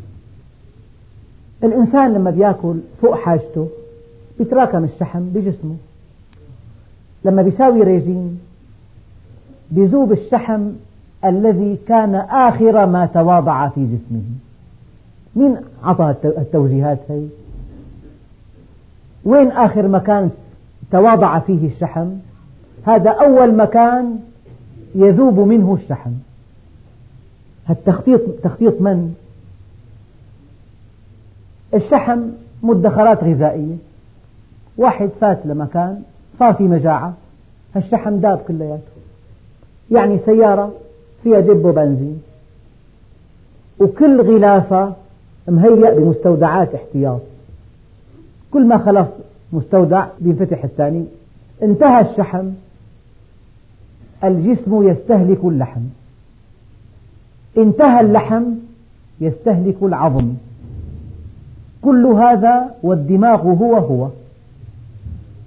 [1.65, 3.69] الإنسان لما بيأكل فوق حاجته
[4.39, 5.77] بيتراكم الشحم بجسمه.
[7.25, 8.41] لما بيساوي ريجيم
[9.71, 10.69] بذوب الشحم
[11.25, 14.23] الذي كان آخر ما تواضع في جسمه.
[15.37, 17.27] مين أعطى التوجيهات هي؟
[19.25, 20.31] وين آخر مكان
[20.93, 22.09] تواضع فيه الشحم؟
[22.87, 24.19] هذا أول مكان
[24.95, 26.11] يذوب منه الشحم.
[27.71, 29.15] التخطيط تخطيط من؟
[31.75, 32.21] الشحم
[32.63, 33.77] مدخرات غذائية.
[34.77, 36.03] واحد فات لمكان
[36.39, 37.15] صار في مجاعة
[37.77, 38.83] الشحم داب كلياته.
[39.91, 40.73] يعني سيارة
[41.23, 42.23] فيها دب وبنزين.
[43.79, 44.93] وكل غلافة
[45.49, 47.21] مهيأ بمستودعات احتياط؟
[48.51, 49.09] كل ما خلص
[49.53, 51.05] مستودع بينفتح الثاني.
[51.63, 52.51] انتهى الشحم.
[54.25, 55.81] الجسم يستهلك اللحم.
[57.59, 58.45] انتهى اللحم
[59.21, 60.35] يستهلك العظم.
[61.83, 64.09] كل هذا والدماغ هو هو.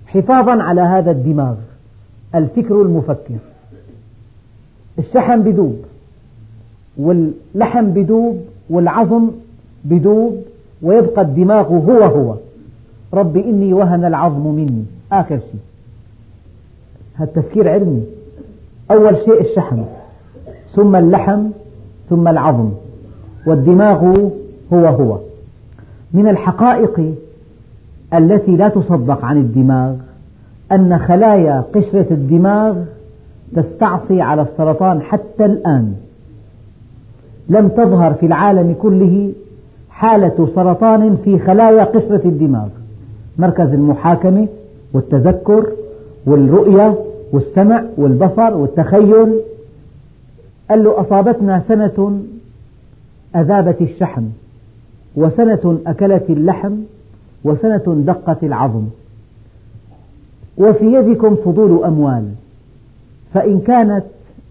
[0.08, 1.56] حفاظا على هذا الدماغ
[2.36, 3.40] الفكر المفكر.
[5.00, 5.86] الشحم بدوب
[6.98, 9.32] واللحم بدوب والعظم
[9.84, 10.36] بدوب
[10.82, 12.36] ويبقى الدماغ هو هو.
[13.14, 14.86] رب إني وهن العظم مني.
[15.12, 15.62] آخر شيء.
[17.16, 18.04] هذا تفكير علمي.
[18.92, 19.82] أول شيء الشحم.
[20.76, 21.44] ثم اللحم
[22.10, 22.70] ثم العظم.
[23.48, 24.30] والدماغ
[24.74, 25.18] هو هو.
[26.14, 27.14] من الحقائق
[28.14, 29.96] التي لا تصدق عن الدماغ
[30.72, 32.78] أن خلايا قشرة الدماغ
[33.56, 35.96] تستعصي على السرطان حتى الآن.
[37.50, 39.32] لم تظهر في العالم كله
[40.02, 42.68] حالة سرطان في خلايا قشرة الدماغ
[43.38, 44.48] مركز المحاكمة
[44.94, 45.68] والتذكر
[46.26, 46.96] والرؤية
[47.32, 49.40] والسمع والبصر والتخيل.
[50.70, 52.22] قال له أصابتنا سنة
[53.36, 54.24] أذابت الشحم
[55.16, 56.74] وسنة أكلت اللحم
[57.44, 58.84] وسنة دقت العظم.
[60.58, 62.30] وفي يدكم فضول أموال
[63.34, 64.04] فإن كانت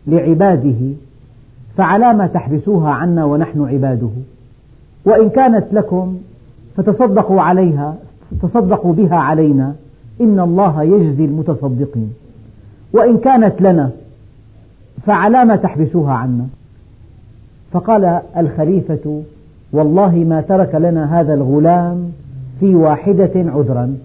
[0.06, 0.92] لعباده
[1.76, 4.10] فعلى ما تحبسوها عنا ونحن عباده.
[5.04, 6.18] وإن كانت لكم
[6.76, 7.96] فتصدقوا عليها
[8.42, 9.74] تصدقوا بها علينا.
[10.20, 12.12] إن الله يجزي المتصدقين.
[12.92, 13.90] وإن كانت لنا
[15.06, 16.46] فعلى ما تحبسوها عنا.
[17.72, 19.22] فقال الخليفة
[19.72, 22.12] والله ما ترك لنا هذا الغلام
[22.60, 23.96] في واحدة عذرا.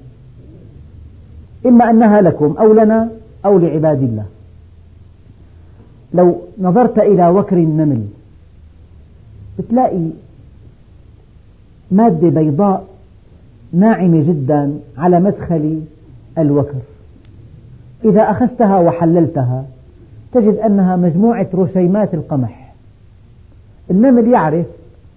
[1.66, 3.10] إما أنها لكم أو لنا
[3.46, 4.26] أو لعباد الله.
[6.14, 8.02] لو نظرت إلى وكر النمل
[9.60, 10.10] بتلاقي
[11.92, 12.86] مادة بيضاء
[13.74, 15.82] ناعمة جدا على مدخل
[16.38, 16.80] الوكر
[18.06, 19.66] إذا أخذتها وحللتها
[20.34, 22.74] تجد أنها مجموعة رشيمات القمح.
[23.92, 24.66] النمل يعرف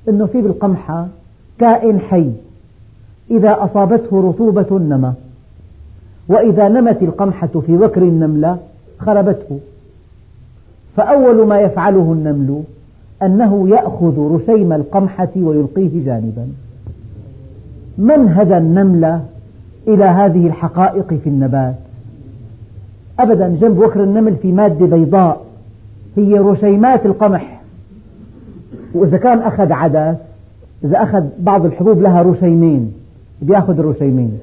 [0.09, 1.07] أنه في بالقمحة
[1.59, 2.31] كائن حي.
[3.31, 5.13] إذا أصابته رطوبة نمى
[6.29, 8.59] وإذا نمت القمحة في وكر النملة
[8.99, 9.59] خربته.
[10.97, 12.63] فأول ما يفعله النمل
[13.23, 16.49] أنه يأخذ رشيم القمحة ويلقيه جانبا.
[17.99, 19.21] من هدى النمل
[19.89, 21.75] إلى هذه الحقائق في النبات.
[23.19, 25.41] أبدا جنب وكر النمل في مادة بيضاء
[26.17, 27.61] هي رشيمات القمح.
[28.95, 30.17] وإذا كان أخذ عدس
[30.85, 32.93] إذا أخذ بعض الحبوب لها رشيمين
[33.43, 34.39] بيأخذ الرشيمين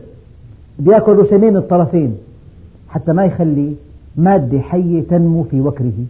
[0.80, 2.18] بيأكل رشيمين الطرفين
[2.90, 3.74] حتى ما يخلي
[4.18, 6.06] مادة حية تنمو في وكره.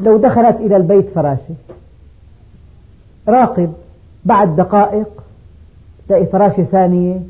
[0.00, 1.54] لو دخلت إلى البيت فراشة.
[3.28, 3.72] راقب.
[4.24, 5.08] بعد دقائق
[6.08, 7.20] تلاقي فراشة ثانية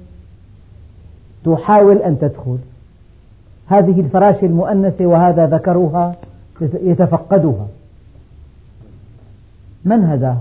[1.45, 2.59] تحاول أن تدخل.
[3.67, 6.15] هذه الفراشة المؤنثة وهذا ذكرها
[6.61, 7.67] يتفقدها
[9.85, 10.37] من هداه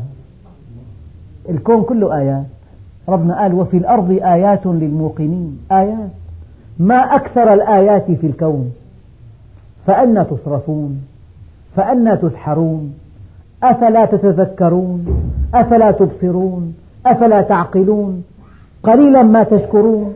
[1.50, 2.46] الكون كله آيات.
[3.10, 5.60] ربنا قال وفي الأرض آيات للموقنين.
[5.72, 6.10] آيات.
[6.80, 8.74] ما أكثر الآيات في الكون؟
[9.88, 11.02] فأنا تصرفون.
[11.76, 12.94] فأنا تسحرون؟
[13.64, 15.06] أفلا تتذكرون؟
[15.54, 18.24] أفلا تبصرون؟ أفلا تعقلون؟
[18.84, 20.14] قليلا ما تشكرون؟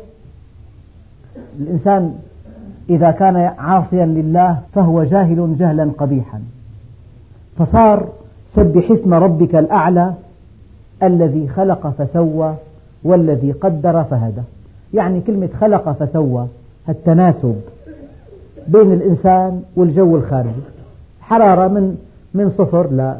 [1.59, 2.15] الإنسان
[2.89, 6.41] إذا كان عاصيا لله فهو جاهل جهلا قبيحا.
[7.57, 8.07] فصار
[8.53, 10.13] سبح اسم ربك الأعلى
[11.03, 12.55] الذي خلق فسوى
[13.03, 14.41] والذي قدر فهدى.
[14.93, 16.47] يعني كلمة خلق فسوى
[16.89, 17.61] التناسب
[18.67, 20.76] بين الإنسان والجو الخارجي.
[21.29, 21.97] حرارة من
[22.33, 23.13] من صفر ل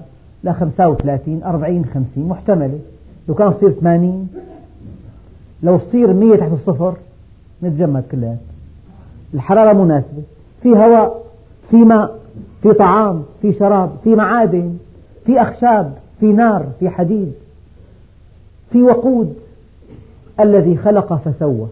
[0.44, 2.80] ل 35 40 50 محتملة.
[3.28, 4.30] لو كان تصير 80
[5.64, 6.94] لو تصير 100 تحت الصفر
[7.64, 8.38] نتجمد كلياتنا
[9.34, 10.24] الحرارة مناسبة.
[10.64, 11.24] في هواء
[11.70, 12.20] في ماء
[12.62, 14.78] في طعام في شراب في معادن
[15.26, 17.32] في أخشاب في نار في حديد
[18.72, 19.36] في وقود.
[20.40, 21.68] الذي خلق فسوى.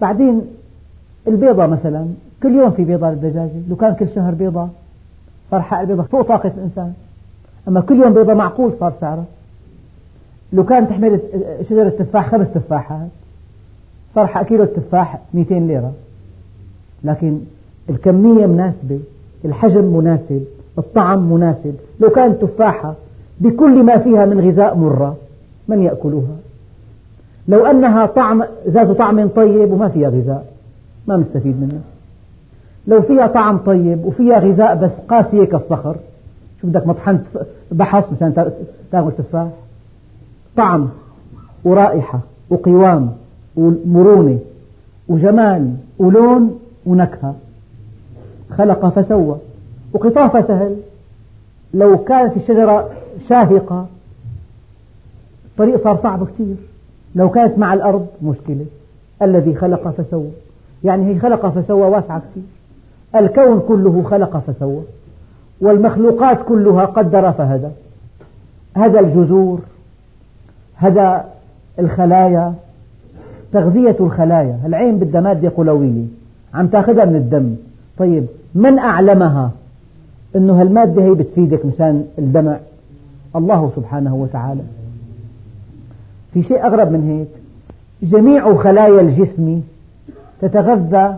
[0.00, 0.42] بعدين
[1.28, 2.06] البيضة مثلا
[2.42, 3.50] كل يوم في بيضة للدجاجة.
[3.68, 4.68] لو كان كل شهر بيضة
[5.50, 6.92] صار حق البيضة فوق طاقة الإنسان.
[7.68, 9.24] أما كل يوم بيضة معقول صار سعرها
[10.52, 11.20] لو كان تحمل
[11.70, 13.08] شجرة تفاح خمس تفاحات
[14.14, 15.92] صار حق كيلو التفاح 200 ليرة.
[17.04, 17.38] لكن
[17.90, 19.00] الكمية مناسبة
[19.44, 20.44] الحجم مناسب
[20.78, 21.74] الطعم مناسب.
[22.00, 22.94] لو كانت تفاحة
[23.40, 25.16] بكل ما فيها من غذاء مرة
[25.68, 26.36] من يأكلها
[27.48, 30.52] لو أنها طعم ذات طعم طيب وما فيها غذاء
[31.06, 31.80] ما نستفيد منها
[32.88, 35.96] لو فيها طعم طيب وفيها غذاء بس قاسية كالصخر
[36.60, 37.24] شو بدك مطحنة
[37.72, 38.54] بحص مشان
[38.92, 39.48] تاكل تفاح؟
[40.56, 40.88] طعم
[41.64, 42.20] ورائحة
[42.50, 43.12] وقوام
[43.56, 44.38] ومرونة
[45.08, 47.34] وجمال ولون ونكهة.
[48.50, 49.36] خلق فسوى
[49.92, 50.76] وقطافة سهل.
[51.74, 52.90] لو كانت الشجرة
[53.28, 53.86] شاهقة
[55.44, 56.56] الطريق صار صعب كثير
[57.14, 58.66] لو كانت مع الأرض مشكلة.
[59.22, 60.30] الذي خلق فسوى.
[60.84, 62.44] يعني هي خلق فسوى واسعة كثير
[63.16, 64.82] الكون كله خلق فسوى
[65.60, 67.68] والمخلوقات كلها قدر فهدى.
[68.76, 69.60] هدى الجذور
[70.76, 71.18] هدى
[71.78, 72.54] الخلايا
[73.52, 74.58] تغذية الخلايا.
[74.66, 76.04] العين بدها مادة قلوية
[76.54, 77.54] عم تاخذها من الدم.
[77.98, 79.50] طيب من أعلمها؟
[80.36, 82.56] أنه هالمادة هي بتفيدك مشان الدمع.
[83.36, 84.62] الله سبحانه وتعالى.
[86.34, 87.28] في شيء أغرب من هيك؟
[88.12, 89.60] جميع خلايا الجسم
[90.40, 91.16] تتغذى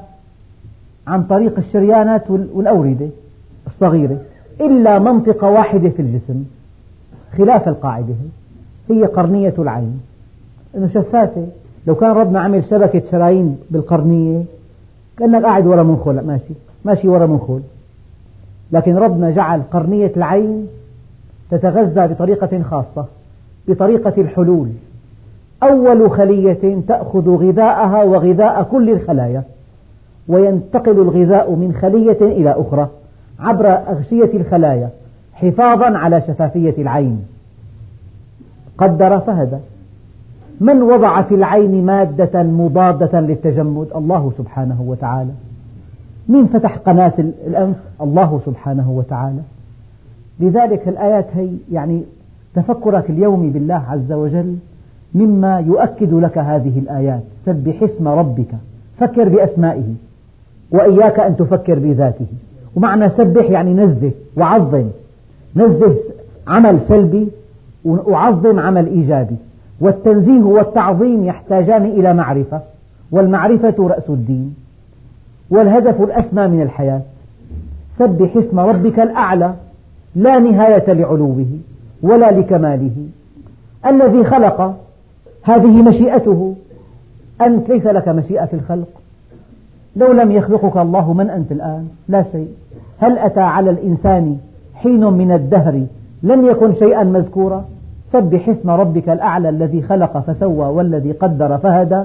[1.07, 3.09] عن طريق الشريانات والأوردة
[3.67, 4.17] الصغيرة
[4.61, 6.45] إلا منطقة واحدة في الجسم
[7.39, 8.15] خلاف القاعدة
[8.91, 10.01] هي قرنية العين.
[10.77, 11.47] إنه شفافة
[11.87, 14.43] لو كان ربنا عمل شبكة شرايين بالقرنية
[15.19, 17.61] كأنك قاعد ورا منخل ماشي ماشي ورا منخل
[18.73, 20.67] لكن ربنا جعل قرنية العين
[21.51, 23.05] تتغذى بطريقة خاصة
[23.69, 24.69] بطريقة الحلول.
[25.63, 29.43] أول خلية تأخذ غذاءها وغذاء كل الخلايا.
[30.31, 32.89] وينتقل الغذاء من خلية إلى أخرى
[33.41, 34.89] عبر أغشية الخلايا
[35.35, 37.24] حفاظا على شفافية العين.
[38.78, 39.57] قدر فهدى
[40.61, 45.31] من وضع في العين مادة مضادة للتجمد؟ الله سبحانه وتعالى.
[46.28, 47.12] من فتح قناة
[47.47, 49.41] الأنف؟ الله سبحانه وتعالى.
[50.41, 52.03] لذلك الآيات هي يعني
[52.55, 54.57] تفكرك اليومي بالله عز وجل
[55.14, 57.22] مما يؤكد لك هذه الآيات.
[57.47, 58.51] سبح اسم ربك.
[58.99, 59.95] فكر بأسمائه.
[60.73, 62.27] وإياك أن تفكر بذاته.
[62.77, 64.85] ومعنى سبح يعني نزه وعظم.
[65.57, 65.97] نزه
[66.49, 67.29] عمل سلبي
[67.85, 69.37] وعظم عمل إيجابي.
[69.81, 72.61] والتنزيه والتعظيم يحتاجان إلى معرفة.
[73.11, 74.55] والمعرفة رأس الدين.
[75.51, 77.01] والهدف الأسمى من الحياة.
[77.99, 79.55] سبح اسم ربك الأعلى.
[80.14, 81.47] لا نهاية لعلوه
[82.03, 83.07] ولا لكماله.
[83.87, 84.77] الذي خلق.
[85.43, 86.55] هذه مشيئته.
[87.41, 89.00] أنت ليس لك مشيئة في الخلق.
[89.97, 92.49] لو لم يخلقك الله من أنت الآن؟ لا شيء.
[92.99, 94.36] هل أتى على الإنسان
[94.74, 95.82] حين من الدهر
[96.22, 97.64] لم يكن شيئا مذكورا؟
[98.12, 102.05] سبح اسم ربك الأعلى الذي خلق فسوى والذي قدر فهدى.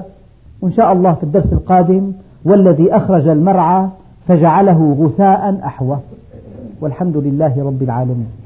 [0.62, 2.12] وإن شاء الله في الدرس القادم
[2.44, 3.86] والذي أخرج المرعى
[4.28, 5.98] فجعله غثاء أحوى.
[6.80, 8.45] والحمد لله رب العالمين.